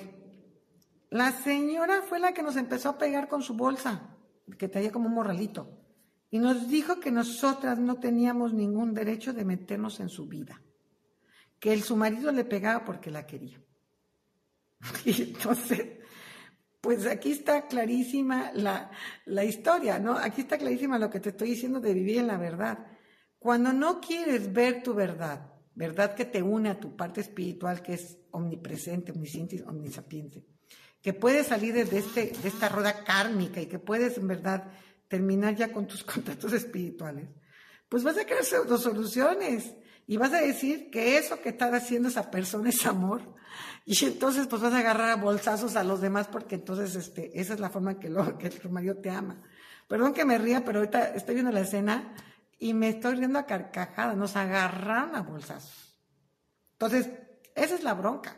La 1.11 1.33
señora 1.33 2.03
fue 2.03 2.21
la 2.21 2.33
que 2.33 2.45
nos 2.45 2.55
empezó 2.55 2.91
a 2.91 2.99
pegar 2.99 3.27
con 3.27 3.43
su 3.43 3.55
bolsa, 3.55 4.17
que 4.57 4.69
traía 4.69 4.93
como 4.93 5.09
un 5.09 5.15
morralito 5.15 5.77
y 6.31 6.39
nos 6.39 6.69
dijo 6.69 7.01
que 7.01 7.11
nosotras 7.11 7.81
no 7.81 7.97
teníamos 7.97 8.55
ningún 8.55 8.95
derecho 8.95 9.33
de 9.33 9.45
meternos 9.45 9.99
en 9.99 10.09
su 10.09 10.27
vida, 10.27 10.63
que 11.59 11.73
el, 11.73 11.83
su 11.83 11.97
marido 11.97 12.31
le 12.31 12.45
pegaba 12.45 12.85
porque 12.85 13.11
la 13.11 13.27
quería. 13.27 13.61
Y 15.05 15.21
entonces, 15.21 15.99
pues 16.87 17.05
aquí 17.07 17.33
está 17.33 17.67
clarísima 17.67 18.53
la, 18.55 18.93
la 19.25 19.45
historia, 19.45 19.99
¿no? 19.99 20.17
Aquí 20.17 20.43
está 20.43 20.57
clarísima 20.57 21.01
lo 21.01 21.11
que 21.11 21.19
te 21.19 21.31
estoy 21.31 21.51
diciendo 21.51 21.81
de 21.81 21.93
vivir 21.93 22.19
en 22.19 22.29
la 22.29 22.39
verdad. 22.39 22.87
Cuando 23.41 23.73
no 23.73 24.01
quieres 24.01 24.53
ver 24.53 24.85
tu 24.85 24.95
verdad, 24.95 25.53
verdad 25.75 26.15
que 26.15 26.25
te 26.25 26.43
une 26.45 26.71
a 26.71 26.79
tu 26.79 26.95
parte 26.95 27.21
espiritual 27.21 27.83
que 27.83 27.95
es 27.95 28.19
omnipresente, 28.31 29.11
omnisciente 29.11 29.65
omnisapiente, 29.67 30.47
que 31.03 31.13
puedes 31.13 31.49
salir 31.49 31.75
de, 31.75 31.99
este, 31.99 32.33
de 32.41 32.49
esta 32.49 32.69
rueda 32.69 33.03
kármica 33.03 33.61
y 33.61 33.67
que 33.67 33.81
puedes 33.81 34.17
en 34.17 34.29
verdad 34.29 34.71
terminar 35.09 35.57
ya 35.57 35.73
con 35.73 35.89
tus 35.89 36.05
contactos 36.15 36.53
espirituales, 36.53 37.29
pues 37.89 38.03
vas 38.03 38.19
a 38.19 38.25
crear 38.25 38.45
pseudo 38.45 38.79
soluciones 38.79 39.75
y 40.07 40.17
vas 40.17 40.33
a 40.33 40.41
decir 40.41 40.91
que 40.91 41.19
eso 41.19 41.41
que 41.41 41.51
está 41.51 41.75
haciendo 41.75 42.09
esa 42.09 42.31
persona 42.31 42.69
es 42.69 42.85
amor. 42.87 43.23
Y 43.85 44.05
entonces 44.05 44.47
pues 44.47 44.63
vas 44.63 44.73
a 44.73 44.79
agarrar 44.79 45.11
a 45.11 45.17
bolsazos 45.17 45.77
a 45.77 45.85
los 45.85 46.01
demás 46.01 46.29
porque 46.29 46.57
entonces 46.57 46.95
este, 46.97 47.39
esa 47.41 47.55
es 47.55 47.61
la 47.61 47.71
forma 47.71 47.99
que, 47.99 48.09
lo, 48.09 48.37
que 48.39 48.51
tu 48.51 48.69
marido 48.69 48.97
te 48.97 49.11
ama. 49.11 49.43
Perdón 49.89 50.13
que 50.13 50.25
me 50.25 50.39
ría, 50.39 50.65
pero 50.65 50.81
ahorita 50.81 51.15
estoy 51.15 51.35
viendo 51.35 51.53
la 51.53 51.61
escena 51.61 52.15
y 52.59 52.75
me 52.75 52.89
estoy 52.89 53.15
riendo 53.17 53.39
a 53.39 53.47
carcajadas, 53.47 54.17
nos 54.17 54.35
agarran 54.37 55.15
a 55.15 55.23
bolsazos. 55.23 55.97
Entonces, 56.73 57.11
esa 57.55 57.75
es 57.75 57.83
la 57.83 57.95
bronca. 57.95 58.37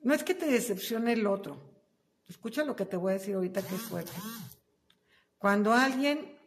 No 0.00 0.14
es 0.14 0.24
que 0.24 0.34
te 0.34 0.46
decepcione 0.46 1.12
el 1.12 1.26
otro. 1.26 1.68
Escucha 2.28 2.64
lo 2.64 2.76
que 2.76 2.84
te 2.84 2.96
voy 2.96 3.12
a 3.12 3.14
decir 3.14 3.34
ahorita 3.34 3.62
que 3.62 3.74
es. 3.74 3.82
Cuando 5.38 5.72
alguien 5.72 6.37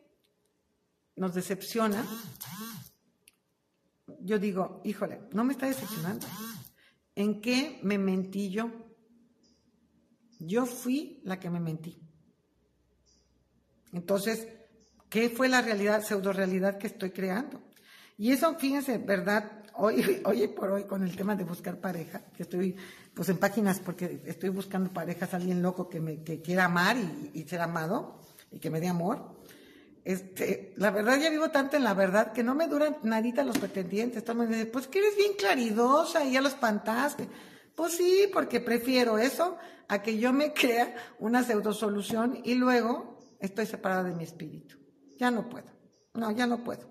nos 1.21 1.36
decepciona, 1.36 2.03
yo 4.21 4.39
digo, 4.39 4.81
híjole, 4.84 5.21
no 5.34 5.43
me 5.43 5.53
está 5.53 5.67
decepcionando. 5.67 6.25
¿En 7.13 7.41
qué 7.41 7.79
me 7.84 7.99
mentí 7.99 8.49
yo? 8.49 8.71
Yo 10.39 10.65
fui 10.65 11.21
la 11.23 11.39
que 11.39 11.51
me 11.51 11.60
mentí. 11.60 12.01
Entonces, 13.93 14.47
¿qué 15.10 15.29
fue 15.29 15.47
la 15.47 15.62
realidad, 15.62 16.03
pseudo 16.03 16.34
realidad 16.34 16.79
que 16.79 16.88
estoy 16.88 17.12
creando? 17.12 17.62
Y 18.17 18.31
eso, 18.31 18.55
fíjense, 18.57 18.97
¿verdad? 18.97 19.63
Hoy, 19.75 20.21
hoy 20.25 20.47
por 20.47 20.71
hoy, 20.71 20.86
con 20.86 21.03
el 21.03 21.15
tema 21.15 21.36
de 21.36 21.43
buscar 21.43 21.79
pareja, 21.79 22.25
que 22.36 22.41
estoy 22.41 22.75
pues 23.13 23.29
en 23.29 23.38
páginas 23.38 23.79
porque 23.79 24.23
estoy 24.25 24.49
buscando 24.49 24.91
parejas, 24.91 25.36
alguien 25.36 25.62
loco 25.62 25.88
que 25.88 25.99
me 25.99 26.23
que 26.23 26.41
quiera 26.41 26.65
amar 26.65 26.97
y, 26.97 27.29
y 27.36 27.43
ser 27.47 27.62
amado 27.62 28.19
y 28.49 28.57
que 28.57 28.71
me 28.71 28.81
dé 28.81 28.88
amor. 28.88 29.39
Este, 30.03 30.73
la 30.77 30.89
verdad 30.89 31.19
ya 31.19 31.29
vivo 31.29 31.51
tanto 31.51 31.77
en 31.77 31.83
la 31.83 31.93
verdad 31.93 32.31
que 32.31 32.43
no 32.43 32.55
me 32.55 32.67
duran 32.67 32.97
nadita 33.03 33.43
los 33.43 33.57
pretendientes. 33.57 34.23
Todo 34.23 34.35
me 34.35 34.47
dicen, 34.47 34.69
pues 34.71 34.87
que 34.87 34.99
eres 34.99 35.15
bien 35.15 35.33
claridosa 35.37 36.23
y 36.23 36.33
ya 36.33 36.41
lo 36.41 36.47
espantaste. 36.47 37.27
Pues 37.75 37.93
sí, 37.93 38.29
porque 38.33 38.59
prefiero 38.59 39.17
eso 39.17 39.57
a 39.87 40.01
que 40.01 40.17
yo 40.17 40.33
me 40.33 40.53
crea 40.55 40.95
una 41.19 41.43
pseudo 41.43 41.73
solución 41.73 42.39
y 42.43 42.55
luego 42.55 43.19
estoy 43.39 43.65
separada 43.65 44.03
de 44.03 44.13
mi 44.13 44.23
espíritu. 44.23 44.77
Ya 45.17 45.29
no 45.31 45.49
puedo. 45.49 45.67
No, 46.13 46.31
ya 46.31 46.47
no 46.47 46.63
puedo. 46.63 46.89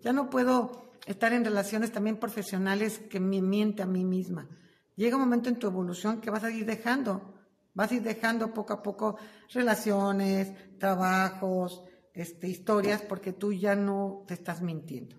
Ya 0.00 0.12
no 0.12 0.28
puedo 0.30 0.92
estar 1.06 1.32
en 1.32 1.44
relaciones 1.44 1.92
también 1.92 2.18
profesionales 2.18 2.98
que 3.10 3.20
me 3.20 3.40
miente 3.40 3.82
a 3.82 3.86
mí 3.86 4.04
misma. 4.04 4.48
Llega 4.96 5.16
un 5.16 5.22
momento 5.22 5.48
en 5.48 5.58
tu 5.58 5.66
evolución 5.66 6.20
que 6.20 6.30
vas 6.30 6.44
a 6.44 6.50
ir 6.50 6.66
dejando, 6.66 7.34
vas 7.74 7.90
a 7.90 7.94
ir 7.94 8.02
dejando 8.02 8.52
poco 8.52 8.74
a 8.74 8.82
poco 8.82 9.16
relaciones, 9.52 10.78
trabajos, 10.78 11.82
este, 12.14 12.48
historias 12.48 13.02
porque 13.02 13.32
tú 13.32 13.52
ya 13.52 13.74
no 13.74 14.24
te 14.26 14.34
estás 14.34 14.62
mintiendo. 14.62 15.16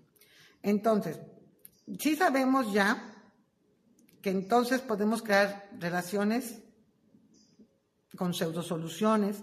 Entonces, 0.62 1.18
sí 1.98 2.16
sabemos 2.16 2.72
ya 2.72 3.14
que 4.22 4.30
entonces 4.30 4.80
podemos 4.80 5.22
crear 5.22 5.68
relaciones 5.78 6.62
con 8.16 8.32
pseudo 8.32 8.62
soluciones, 8.62 9.42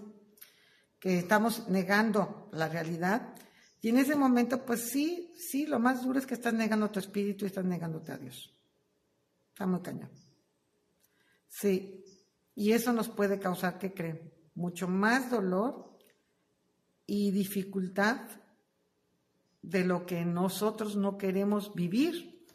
que 0.98 1.18
estamos 1.18 1.68
negando 1.68 2.48
la 2.52 2.68
realidad. 2.68 3.34
Y 3.80 3.90
en 3.90 3.98
ese 3.98 4.16
momento, 4.16 4.64
pues 4.64 4.90
sí, 4.90 5.32
sí, 5.36 5.66
lo 5.66 5.78
más 5.78 6.02
duro 6.02 6.18
es 6.18 6.26
que 6.26 6.34
estás 6.34 6.54
negando 6.54 6.90
tu 6.90 6.98
espíritu 6.98 7.44
y 7.44 7.48
estás 7.48 7.64
negándote 7.64 8.12
a 8.12 8.18
Dios. 8.18 8.52
Está 9.50 9.66
muy 9.66 9.80
cañón. 9.82 10.10
Sí, 11.48 12.04
y 12.54 12.72
eso 12.72 12.92
nos 12.92 13.08
puede 13.08 13.38
causar, 13.38 13.78
¿qué 13.78 13.92
creen? 13.92 14.32
Mucho 14.54 14.88
más 14.88 15.30
dolor 15.30 15.91
y 17.12 17.30
dificultad 17.30 18.22
de 19.60 19.84
lo 19.84 20.06
que 20.06 20.24
nosotros 20.24 20.96
no 20.96 21.18
queremos 21.18 21.74
vivir, 21.74 22.46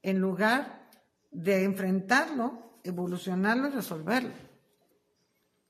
en 0.00 0.18
lugar 0.18 0.88
de 1.30 1.64
enfrentarlo, 1.64 2.80
evolucionarlo 2.84 3.68
y 3.68 3.72
resolverlo. 3.72 4.32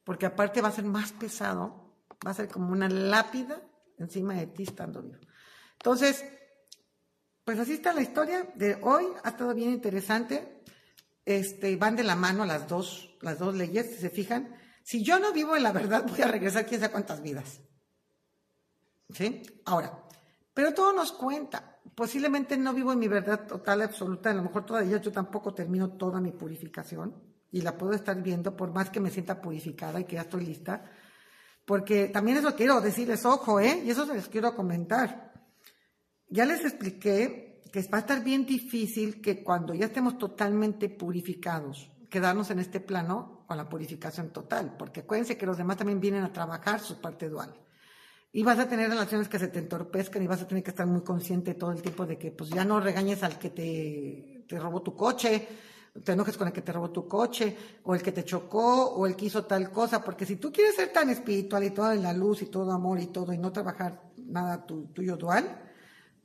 Porque 0.04 0.26
aparte 0.26 0.60
va 0.60 0.68
a 0.68 0.72
ser 0.72 0.84
más 0.84 1.10
pesado, 1.10 1.96
va 2.24 2.30
a 2.30 2.34
ser 2.34 2.46
como 2.46 2.70
una 2.70 2.88
lápida 2.88 3.60
encima 3.98 4.34
de 4.34 4.46
ti 4.46 4.62
estando 4.62 5.02
vivo. 5.02 5.18
Entonces, 5.72 6.24
pues 7.44 7.58
así 7.58 7.72
está 7.72 7.92
la 7.92 8.02
historia 8.02 8.52
de 8.54 8.78
hoy, 8.82 9.04
ha 9.24 9.30
estado 9.30 9.52
bien 9.52 9.70
interesante. 9.70 10.62
Este, 11.24 11.74
van 11.74 11.96
de 11.96 12.04
la 12.04 12.14
mano 12.14 12.46
las 12.46 12.68
dos, 12.68 13.18
las 13.20 13.40
dos 13.40 13.56
leyes, 13.56 13.86
si 13.86 13.96
se 13.96 14.10
fijan. 14.10 14.54
Si 14.84 15.02
yo 15.02 15.18
no 15.18 15.32
vivo 15.32 15.56
en 15.56 15.64
la 15.64 15.72
verdad, 15.72 16.06
voy 16.08 16.22
a 16.22 16.28
regresar 16.28 16.66
quién 16.66 16.80
sabe 16.80 16.92
cuántas 16.92 17.20
vidas. 17.20 17.62
¿Sí? 19.10 19.42
Ahora, 19.64 20.04
pero 20.52 20.74
todo 20.74 20.92
nos 20.92 21.12
cuenta. 21.12 21.78
Posiblemente 21.94 22.56
no 22.56 22.74
vivo 22.74 22.92
en 22.92 22.98
mi 22.98 23.08
verdad 23.08 23.46
total, 23.46 23.82
absoluta. 23.82 24.30
A 24.30 24.34
lo 24.34 24.42
mejor 24.42 24.66
todavía 24.66 24.98
yo 24.98 25.12
tampoco 25.12 25.54
termino 25.54 25.90
toda 25.92 26.20
mi 26.20 26.32
purificación 26.32 27.14
y 27.50 27.62
la 27.62 27.76
puedo 27.76 27.92
estar 27.92 28.20
viendo 28.22 28.56
por 28.56 28.72
más 28.72 28.90
que 28.90 29.00
me 29.00 29.10
sienta 29.10 29.40
purificada 29.40 30.00
y 30.00 30.04
que 30.04 30.16
ya 30.16 30.22
estoy 30.22 30.44
lista. 30.44 30.84
Porque 31.64 32.08
también 32.08 32.38
eso 32.38 32.54
quiero 32.54 32.80
decirles, 32.80 33.24
ojo, 33.24 33.60
¿eh? 33.60 33.82
Y 33.84 33.90
eso 33.90 34.06
se 34.06 34.14
les 34.14 34.28
quiero 34.28 34.54
comentar. 34.54 35.32
Ya 36.28 36.44
les 36.44 36.64
expliqué 36.64 37.62
que 37.72 37.82
va 37.82 37.98
a 37.98 38.00
estar 38.00 38.22
bien 38.22 38.44
difícil 38.44 39.20
que 39.20 39.42
cuando 39.42 39.74
ya 39.74 39.86
estemos 39.86 40.18
totalmente 40.18 40.88
purificados, 40.88 41.90
quedarnos 42.10 42.50
en 42.50 42.58
este 42.58 42.80
plano 42.80 43.44
con 43.46 43.56
la 43.56 43.68
purificación 43.68 44.30
total, 44.30 44.76
porque 44.78 45.00
acuérdense 45.00 45.36
que 45.36 45.46
los 45.46 45.58
demás 45.58 45.76
también 45.76 46.00
vienen 46.00 46.24
a 46.24 46.32
trabajar 46.32 46.80
su 46.80 47.00
parte 47.00 47.28
dual 47.28 47.54
y 48.32 48.42
vas 48.42 48.58
a 48.58 48.68
tener 48.68 48.90
relaciones 48.90 49.28
que 49.28 49.38
se 49.38 49.48
te 49.48 49.58
entorpezcan 49.58 50.22
y 50.22 50.26
vas 50.26 50.42
a 50.42 50.46
tener 50.46 50.62
que 50.62 50.70
estar 50.70 50.86
muy 50.86 51.02
consciente 51.02 51.54
todo 51.54 51.72
el 51.72 51.82
tiempo 51.82 52.06
de 52.06 52.18
que 52.18 52.30
pues 52.30 52.50
ya 52.50 52.64
no 52.64 52.80
regañes 52.80 53.22
al 53.22 53.38
que 53.38 53.50
te, 53.50 54.44
te 54.46 54.58
robó 54.58 54.82
tu 54.82 54.94
coche, 54.94 55.48
te 56.04 56.12
enojes 56.12 56.36
con 56.36 56.46
el 56.48 56.52
que 56.52 56.62
te 56.62 56.72
robó 56.72 56.90
tu 56.90 57.08
coche, 57.08 57.56
o 57.84 57.94
el 57.94 58.02
que 58.02 58.12
te 58.12 58.24
chocó, 58.24 58.90
o 58.90 59.06
el 59.06 59.16
que 59.16 59.26
hizo 59.26 59.44
tal 59.44 59.70
cosa, 59.70 60.02
porque 60.02 60.26
si 60.26 60.36
tú 60.36 60.52
quieres 60.52 60.76
ser 60.76 60.92
tan 60.92 61.10
espiritual 61.10 61.64
y 61.64 61.70
todo 61.70 61.92
en 61.92 62.02
la 62.02 62.12
luz 62.12 62.42
y 62.42 62.46
todo 62.46 62.72
amor 62.72 63.00
y 63.00 63.06
todo, 63.06 63.32
y 63.32 63.38
no 63.38 63.52
trabajar 63.52 64.02
nada 64.16 64.64
tuyo 64.66 65.16
dual, 65.16 65.70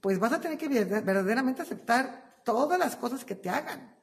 pues 0.02 0.20
vas 0.20 0.34
a 0.34 0.42
tener 0.42 0.58
que 0.58 0.68
verdaderamente 0.68 1.62
aceptar 1.62 2.42
todas 2.44 2.78
las 2.78 2.96
cosas 2.96 3.24
que 3.24 3.36
te 3.36 3.50
hagan. 3.50 3.96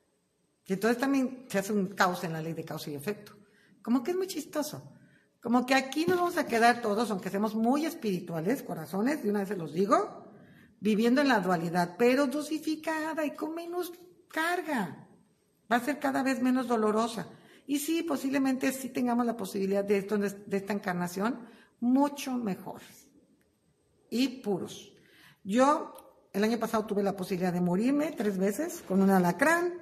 Y 0.66 0.72
entonces 0.72 0.98
también 0.98 1.46
se 1.48 1.58
hace 1.58 1.72
un 1.72 1.88
caos 1.88 2.24
en 2.24 2.32
la 2.32 2.40
ley 2.40 2.54
de 2.54 2.64
causa 2.64 2.90
y 2.90 2.94
efecto. 2.94 3.36
Como 3.82 4.02
que 4.02 4.12
es 4.12 4.16
muy 4.16 4.26
chistoso. 4.26 4.99
Como 5.40 5.64
que 5.64 5.74
aquí 5.74 6.04
nos 6.06 6.18
vamos 6.18 6.36
a 6.36 6.46
quedar 6.46 6.82
todos, 6.82 7.10
aunque 7.10 7.30
seamos 7.30 7.54
muy 7.54 7.86
espirituales, 7.86 8.62
corazones, 8.62 9.22
de 9.22 9.30
una 9.30 9.40
vez 9.40 9.48
se 9.48 9.56
los 9.56 9.72
digo, 9.72 10.30
viviendo 10.80 11.20
en 11.20 11.28
la 11.28 11.40
dualidad, 11.40 11.96
pero 11.98 12.26
dosificada 12.26 13.24
y 13.24 13.30
con 13.32 13.54
menos 13.54 13.92
carga. 14.28 15.08
Va 15.70 15.76
a 15.76 15.84
ser 15.84 15.98
cada 15.98 16.22
vez 16.22 16.42
menos 16.42 16.68
dolorosa. 16.68 17.26
Y 17.66 17.78
sí, 17.78 18.02
posiblemente 18.02 18.72
sí 18.72 18.90
tengamos 18.90 19.24
la 19.24 19.36
posibilidad 19.36 19.84
de, 19.84 19.98
esto, 19.98 20.18
de 20.18 20.56
esta 20.56 20.72
encarnación, 20.72 21.46
mucho 21.80 22.32
mejor. 22.32 22.82
Y 24.10 24.42
puros. 24.42 24.92
Yo 25.44 25.94
el 26.32 26.44
año 26.44 26.58
pasado 26.58 26.84
tuve 26.84 27.02
la 27.02 27.16
posibilidad 27.16 27.52
de 27.52 27.60
morirme 27.60 28.12
tres 28.12 28.38
veces 28.38 28.82
con 28.86 29.00
un 29.02 29.10
alacrán 29.10 29.74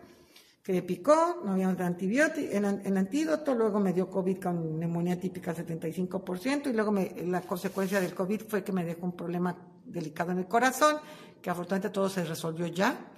que 0.68 0.74
me 0.74 0.82
picó, 0.82 1.40
no 1.46 1.52
había 1.52 1.70
antibiótico, 1.70 2.52
el, 2.52 2.98
antídoto, 2.98 3.54
luego 3.54 3.80
me 3.80 3.94
dio 3.94 4.10
COVID 4.10 4.38
con 4.38 4.78
neumonía 4.78 5.18
típica 5.18 5.52
al 5.52 5.56
75% 5.56 6.68
y 6.68 6.74
luego 6.74 6.94
la 7.24 7.40
consecuencia 7.40 7.98
del 7.98 8.14
COVID 8.14 8.42
fue 8.42 8.62
que 8.62 8.70
me 8.70 8.84
dejó 8.84 9.06
un 9.06 9.16
problema 9.16 9.56
delicado 9.86 10.32
en 10.32 10.40
el 10.40 10.46
corazón, 10.46 10.98
que 11.40 11.48
afortunadamente 11.48 11.88
todo 11.88 12.10
se 12.10 12.22
resolvió 12.22 12.66
ya. 12.66 13.12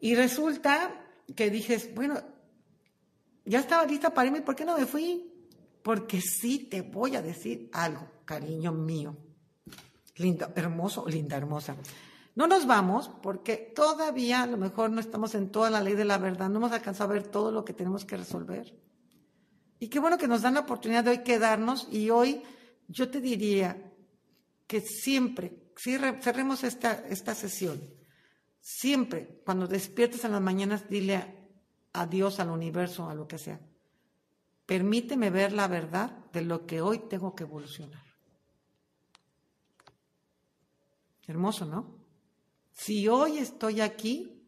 Y 0.00 0.14
resulta 0.14 1.04
que 1.36 1.50
dije, 1.50 1.92
bueno, 1.94 2.18
ya 3.44 3.58
estaba 3.58 3.84
lista 3.84 4.08
para 4.08 4.28
irme, 4.28 4.40
¿por 4.40 4.56
qué 4.56 4.64
no 4.64 4.78
me 4.78 4.86
fui? 4.86 5.30
Porque 5.82 6.22
sí 6.22 6.68
te 6.70 6.80
voy 6.80 7.16
a 7.16 7.20
decir 7.20 7.68
algo, 7.74 8.08
cariño 8.24 8.72
mío. 8.72 9.14
Lindo, 10.16 10.50
hermoso, 10.56 11.06
linda, 11.06 11.36
hermosa. 11.36 11.76
No 12.40 12.46
nos 12.46 12.66
vamos 12.66 13.10
porque 13.22 13.58
todavía 13.58 14.42
a 14.42 14.46
lo 14.46 14.56
mejor 14.56 14.90
no 14.90 15.02
estamos 15.02 15.34
en 15.34 15.50
toda 15.50 15.68
la 15.68 15.82
ley 15.82 15.94
de 15.94 16.06
la 16.06 16.16
verdad, 16.16 16.48
no 16.48 16.56
hemos 16.56 16.72
alcanzado 16.72 17.10
a 17.10 17.12
ver 17.12 17.26
todo 17.26 17.52
lo 17.52 17.66
que 17.66 17.74
tenemos 17.74 18.06
que 18.06 18.16
resolver. 18.16 18.74
Y 19.78 19.88
qué 19.88 19.98
bueno 19.98 20.16
que 20.16 20.26
nos 20.26 20.40
dan 20.40 20.54
la 20.54 20.60
oportunidad 20.60 21.04
de 21.04 21.10
hoy 21.10 21.18
quedarnos 21.18 21.86
y 21.90 22.08
hoy 22.08 22.42
yo 22.88 23.10
te 23.10 23.20
diría 23.20 23.92
que 24.66 24.80
siempre, 24.80 25.70
si 25.76 25.98
cerremos 25.98 26.64
esta, 26.64 27.04
esta 27.10 27.34
sesión, 27.34 27.78
siempre 28.58 29.42
cuando 29.44 29.66
despiertes 29.66 30.24
en 30.24 30.32
las 30.32 30.40
mañanas, 30.40 30.88
dile 30.88 31.50
a 31.92 32.06
Dios, 32.06 32.40
al 32.40 32.48
universo, 32.48 33.06
a 33.06 33.14
lo 33.14 33.28
que 33.28 33.36
sea, 33.36 33.60
permíteme 34.64 35.28
ver 35.28 35.52
la 35.52 35.68
verdad 35.68 36.24
de 36.32 36.40
lo 36.40 36.64
que 36.64 36.80
hoy 36.80 37.00
tengo 37.00 37.34
que 37.34 37.44
evolucionar. 37.44 38.02
Hermoso, 41.26 41.66
¿no? 41.66 41.99
Si 42.80 43.06
hoy 43.08 43.36
estoy 43.36 43.82
aquí, 43.82 44.42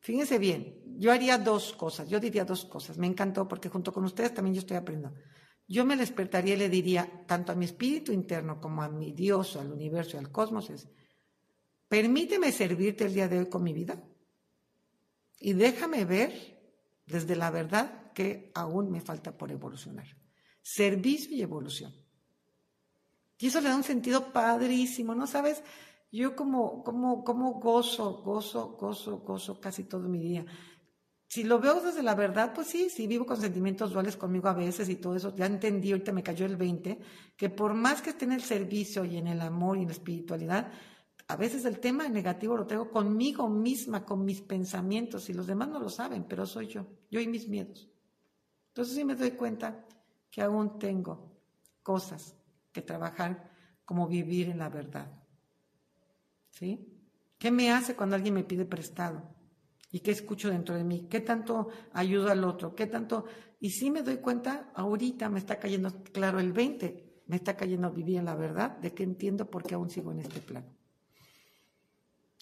fíjense 0.00 0.40
bien, 0.40 0.82
yo 0.98 1.12
haría 1.12 1.38
dos 1.38 1.72
cosas, 1.72 2.08
yo 2.08 2.18
diría 2.18 2.44
dos 2.44 2.64
cosas. 2.64 2.98
Me 2.98 3.06
encantó 3.06 3.46
porque 3.46 3.68
junto 3.68 3.92
con 3.92 4.02
ustedes 4.02 4.34
también 4.34 4.54
yo 4.54 4.58
estoy 4.58 4.76
aprendiendo. 4.76 5.16
Yo 5.68 5.84
me 5.84 5.96
despertaría 5.96 6.54
y 6.54 6.56
le 6.56 6.68
diría 6.68 7.24
tanto 7.28 7.52
a 7.52 7.54
mi 7.54 7.66
espíritu 7.66 8.10
interno 8.10 8.60
como 8.60 8.82
a 8.82 8.88
mi 8.88 9.12
Dios, 9.12 9.54
al 9.54 9.70
universo 9.70 10.16
y 10.16 10.18
al 10.18 10.32
cosmos 10.32 10.68
es, 10.68 10.88
permíteme 11.86 12.50
servirte 12.50 13.04
el 13.04 13.14
día 13.14 13.28
de 13.28 13.38
hoy 13.38 13.48
con 13.48 13.62
mi 13.62 13.72
vida 13.72 14.02
y 15.38 15.52
déjame 15.52 16.04
ver 16.04 16.60
desde 17.06 17.36
la 17.36 17.52
verdad 17.52 18.10
que 18.12 18.50
aún 18.56 18.90
me 18.90 19.00
falta 19.00 19.38
por 19.38 19.52
evolucionar. 19.52 20.08
Servicio 20.60 21.36
y 21.36 21.42
evolución. 21.42 21.94
Y 23.38 23.46
eso 23.46 23.60
le 23.60 23.68
da 23.68 23.76
un 23.76 23.84
sentido 23.84 24.32
padrísimo, 24.32 25.14
¿no 25.14 25.28
sabes? 25.28 25.62
Yo 26.12 26.34
como, 26.34 26.82
como, 26.82 27.22
como 27.22 27.54
gozo, 27.60 28.22
gozo, 28.22 28.76
gozo, 28.78 29.18
gozo 29.18 29.60
casi 29.60 29.84
todo 29.84 30.08
mi 30.08 30.18
día. 30.18 30.44
Si 31.28 31.44
lo 31.44 31.60
veo 31.60 31.80
desde 31.80 32.02
la 32.02 32.16
verdad, 32.16 32.52
pues 32.52 32.66
sí, 32.66 32.90
sí 32.90 33.06
vivo 33.06 33.24
con 33.24 33.40
sentimientos 33.40 33.92
duales 33.92 34.16
conmigo 34.16 34.48
a 34.48 34.52
veces 34.52 34.88
y 34.88 34.96
todo 34.96 35.14
eso. 35.14 35.34
Ya 35.36 35.46
entendí, 35.46 35.92
ahorita 35.92 36.10
me 36.10 36.24
cayó 36.24 36.44
el 36.44 36.56
20, 36.56 36.98
que 37.36 37.50
por 37.50 37.74
más 37.74 38.02
que 38.02 38.10
esté 38.10 38.24
en 38.24 38.32
el 38.32 38.42
servicio 38.42 39.04
y 39.04 39.16
en 39.16 39.28
el 39.28 39.40
amor 39.40 39.78
y 39.78 39.82
en 39.82 39.86
la 39.86 39.92
espiritualidad, 39.92 40.72
a 41.28 41.36
veces 41.36 41.64
el 41.64 41.78
tema 41.78 42.08
negativo 42.08 42.56
lo 42.56 42.66
tengo 42.66 42.90
conmigo 42.90 43.48
misma, 43.48 44.04
con 44.04 44.24
mis 44.24 44.40
pensamientos, 44.40 45.30
y 45.30 45.32
los 45.32 45.46
demás 45.46 45.68
no 45.68 45.78
lo 45.78 45.88
saben, 45.88 46.24
pero 46.24 46.44
soy 46.44 46.66
yo, 46.66 46.84
yo 47.08 47.20
y 47.20 47.28
mis 47.28 47.48
miedos. 47.48 47.88
Entonces 48.70 48.96
sí 48.96 49.04
me 49.04 49.14
doy 49.14 49.30
cuenta 49.30 49.86
que 50.28 50.42
aún 50.42 50.80
tengo 50.80 51.30
cosas 51.84 52.34
que 52.72 52.82
trabajar 52.82 53.52
como 53.84 54.08
vivir 54.08 54.48
en 54.48 54.58
la 54.58 54.68
verdad. 54.68 55.19
¿Sí? 56.60 56.86
¿Qué 57.38 57.50
me 57.50 57.72
hace 57.72 57.96
cuando 57.96 58.16
alguien 58.16 58.34
me 58.34 58.44
pide 58.44 58.66
prestado? 58.66 59.34
¿Y 59.90 60.00
qué 60.00 60.10
escucho 60.10 60.50
dentro 60.50 60.74
de 60.74 60.84
mí? 60.84 61.08
¿Qué 61.10 61.20
tanto 61.20 61.68
ayudo 61.94 62.30
al 62.30 62.44
otro? 62.44 62.74
¿Qué 62.74 62.86
tanto? 62.86 63.24
Y 63.58 63.70
sí 63.70 63.90
me 63.90 64.02
doy 64.02 64.18
cuenta, 64.18 64.70
ahorita 64.74 65.30
me 65.30 65.38
está 65.38 65.58
cayendo, 65.58 65.90
claro, 66.12 66.38
el 66.38 66.52
20, 66.52 67.22
me 67.26 67.36
está 67.36 67.56
cayendo 67.56 67.90
vivir 67.90 68.18
en 68.18 68.26
la 68.26 68.34
verdad 68.34 68.76
de 68.76 68.92
que 68.92 69.02
entiendo 69.02 69.50
por 69.50 69.62
qué 69.62 69.74
aún 69.74 69.88
sigo 69.88 70.12
en 70.12 70.20
este 70.20 70.40
plano. 70.40 70.66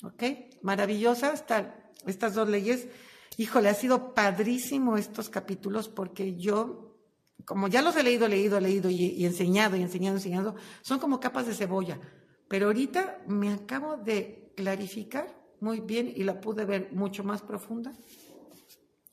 ¿Ok? 0.03 0.23
Maravillosa 0.63 1.33
estas 1.33 2.35
dos 2.35 2.49
leyes. 2.49 2.89
Híjole, 3.37 3.69
ha 3.69 3.75
sido 3.75 4.15
padrísimo 4.15 4.97
estos 4.97 5.29
capítulos 5.29 5.89
porque 5.89 6.37
yo, 6.37 6.97
como 7.45 7.69
ya 7.69 7.83
los 7.83 7.97
he 7.97 8.03
leído, 8.03 8.27
leído, 8.27 8.59
leído 8.59 8.91
y, 8.91 8.97
y 8.97 9.25
enseñado 9.27 9.77
y 9.77 9.83
enseñado, 9.83 10.17
enseñado, 10.17 10.57
son 10.83 10.99
como 10.99 11.21
capas 11.21 11.47
de 11.47 11.55
cebolla. 11.55 12.01
Pero 12.49 12.67
ahorita 12.67 13.23
me 13.27 13.53
acabo 13.53 13.97
de 13.97 14.53
clarificar 14.57 15.39
muy 15.61 15.81
bien 15.81 16.13
y 16.15 16.25
la 16.25 16.41
pude 16.41 16.65
ver 16.65 16.93
mucho 16.93 17.23
más 17.25 17.43
profunda, 17.43 17.93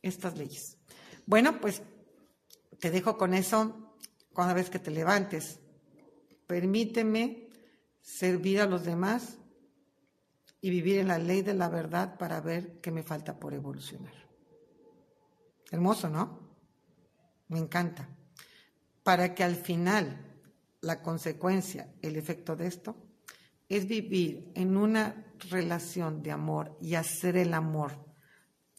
estas 0.01 0.37
leyes. 0.37 0.77
Bueno, 1.25 1.59
pues 1.59 1.81
te 2.79 2.91
dejo 2.91 3.17
con 3.17 3.33
eso 3.33 3.95
cada 4.33 4.53
vez 4.53 4.69
que 4.69 4.79
te 4.79 4.91
levantes. 4.91 5.59
Permíteme 6.47 7.49
servir 8.01 8.61
a 8.61 8.67
los 8.67 8.85
demás 8.85 9.37
y 10.61 10.69
vivir 10.69 10.99
en 10.99 11.07
la 11.07 11.17
ley 11.17 11.41
de 11.41 11.53
la 11.53 11.69
verdad 11.69 12.17
para 12.17 12.41
ver 12.41 12.79
qué 12.79 12.91
me 12.91 13.03
falta 13.03 13.39
por 13.39 13.53
evolucionar. 13.53 14.13
Hermoso, 15.71 16.09
¿no? 16.09 16.39
Me 17.49 17.59
encanta. 17.59 18.07
Para 19.03 19.33
que 19.35 19.43
al 19.43 19.55
final 19.55 20.39
la 20.81 21.01
consecuencia, 21.01 21.93
el 22.01 22.15
efecto 22.15 22.55
de 22.55 22.67
esto, 22.67 22.95
es 23.69 23.87
vivir 23.87 24.51
en 24.55 24.77
una 24.77 25.25
relación 25.49 26.21
de 26.21 26.31
amor 26.31 26.77
y 26.81 26.95
hacer 26.95 27.37
el 27.37 27.53
amor 27.53 28.05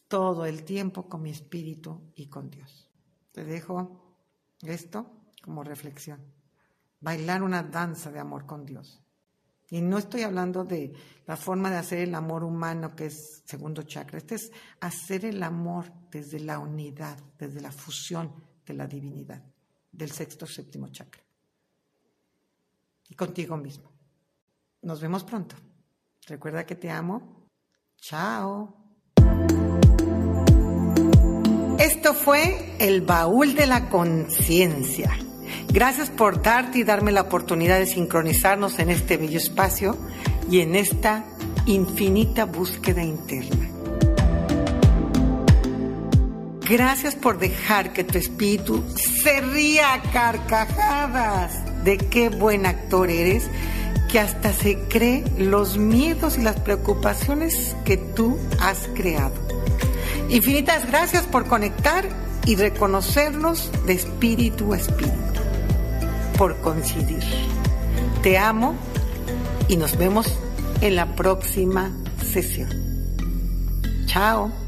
todo 0.07 0.45
el 0.45 0.63
tiempo 0.63 1.07
con 1.07 1.21
mi 1.21 1.31
espíritu 1.31 2.11
y 2.15 2.27
con 2.27 2.49
Dios. 2.49 2.89
Te 3.31 3.43
dejo 3.43 4.15
esto 4.61 5.11
como 5.41 5.63
reflexión. 5.63 6.19
Bailar 6.99 7.43
una 7.43 7.63
danza 7.63 8.11
de 8.11 8.19
amor 8.19 8.45
con 8.45 8.65
Dios. 8.65 9.03
Y 9.69 9.81
no 9.81 9.97
estoy 9.97 10.21
hablando 10.21 10.63
de 10.63 10.93
la 11.25 11.35
forma 11.35 11.69
de 11.69 11.77
hacer 11.77 11.99
el 11.99 12.15
amor 12.15 12.43
humano, 12.43 12.95
que 12.95 13.07
es 13.07 13.43
segundo 13.45 13.83
chakra. 13.83 14.17
Este 14.17 14.35
es 14.35 14.51
hacer 14.79 15.25
el 15.25 15.43
amor 15.43 15.91
desde 16.09 16.39
la 16.39 16.57
unidad, 16.57 17.19
desde 17.37 17.59
la 17.59 17.71
fusión 17.71 18.33
de 18.65 18.73
la 18.73 18.87
divinidad, 18.87 19.43
del 19.91 20.11
sexto, 20.11 20.45
séptimo 20.45 20.87
chakra. 20.87 21.21
Y 23.09 23.15
contigo 23.15 23.57
mismo. 23.57 23.96
Nos 24.81 25.01
vemos 25.01 25.23
pronto. 25.23 25.55
Recuerda 26.27 26.65
que 26.65 26.75
te 26.75 26.89
amo. 26.89 27.47
Chao. 27.99 28.75
Esto 31.79 32.13
fue 32.13 32.75
el 32.79 33.01
baúl 33.01 33.55
de 33.55 33.67
la 33.67 33.89
conciencia. 33.89 35.11
Gracias 35.69 36.09
por 36.09 36.41
darte 36.41 36.79
y 36.79 36.83
darme 36.83 37.11
la 37.11 37.21
oportunidad 37.21 37.79
de 37.79 37.85
sincronizarnos 37.85 38.79
en 38.79 38.89
este 38.89 39.17
bello 39.17 39.37
espacio 39.37 39.97
y 40.49 40.61
en 40.61 40.75
esta 40.75 41.25
infinita 41.65 42.45
búsqueda 42.45 43.03
interna. 43.03 43.69
Gracias 46.69 47.15
por 47.15 47.39
dejar 47.39 47.93
que 47.93 48.03
tu 48.03 48.17
espíritu 48.17 48.83
se 48.95 49.39
ría 49.39 49.93
a 49.93 50.01
carcajadas 50.01 51.83
de 51.85 51.97
qué 51.97 52.29
buen 52.29 52.65
actor 52.65 53.09
eres 53.09 53.49
que 54.09 54.19
hasta 54.19 54.53
se 54.53 54.79
cree 54.89 55.23
los 55.37 55.77
miedos 55.77 56.37
y 56.37 56.41
las 56.41 56.59
preocupaciones 56.59 57.75
que 57.85 57.97
tú 57.97 58.37
has 58.59 58.89
creado. 58.95 59.35
Infinitas 60.29 60.87
gracias 60.87 61.23
por 61.23 61.47
conectar 61.47 62.07
y 62.45 62.55
reconocernos 62.55 63.71
de 63.85 63.93
espíritu 63.93 64.73
a 64.73 64.77
espíritu, 64.77 65.41
por 66.37 66.55
coincidir. 66.57 67.23
Te 68.23 68.37
amo 68.37 68.75
y 69.67 69.77
nos 69.77 69.97
vemos 69.97 70.27
en 70.81 70.95
la 70.95 71.15
próxima 71.15 71.91
sesión. 72.31 72.69
Chao. 74.05 74.66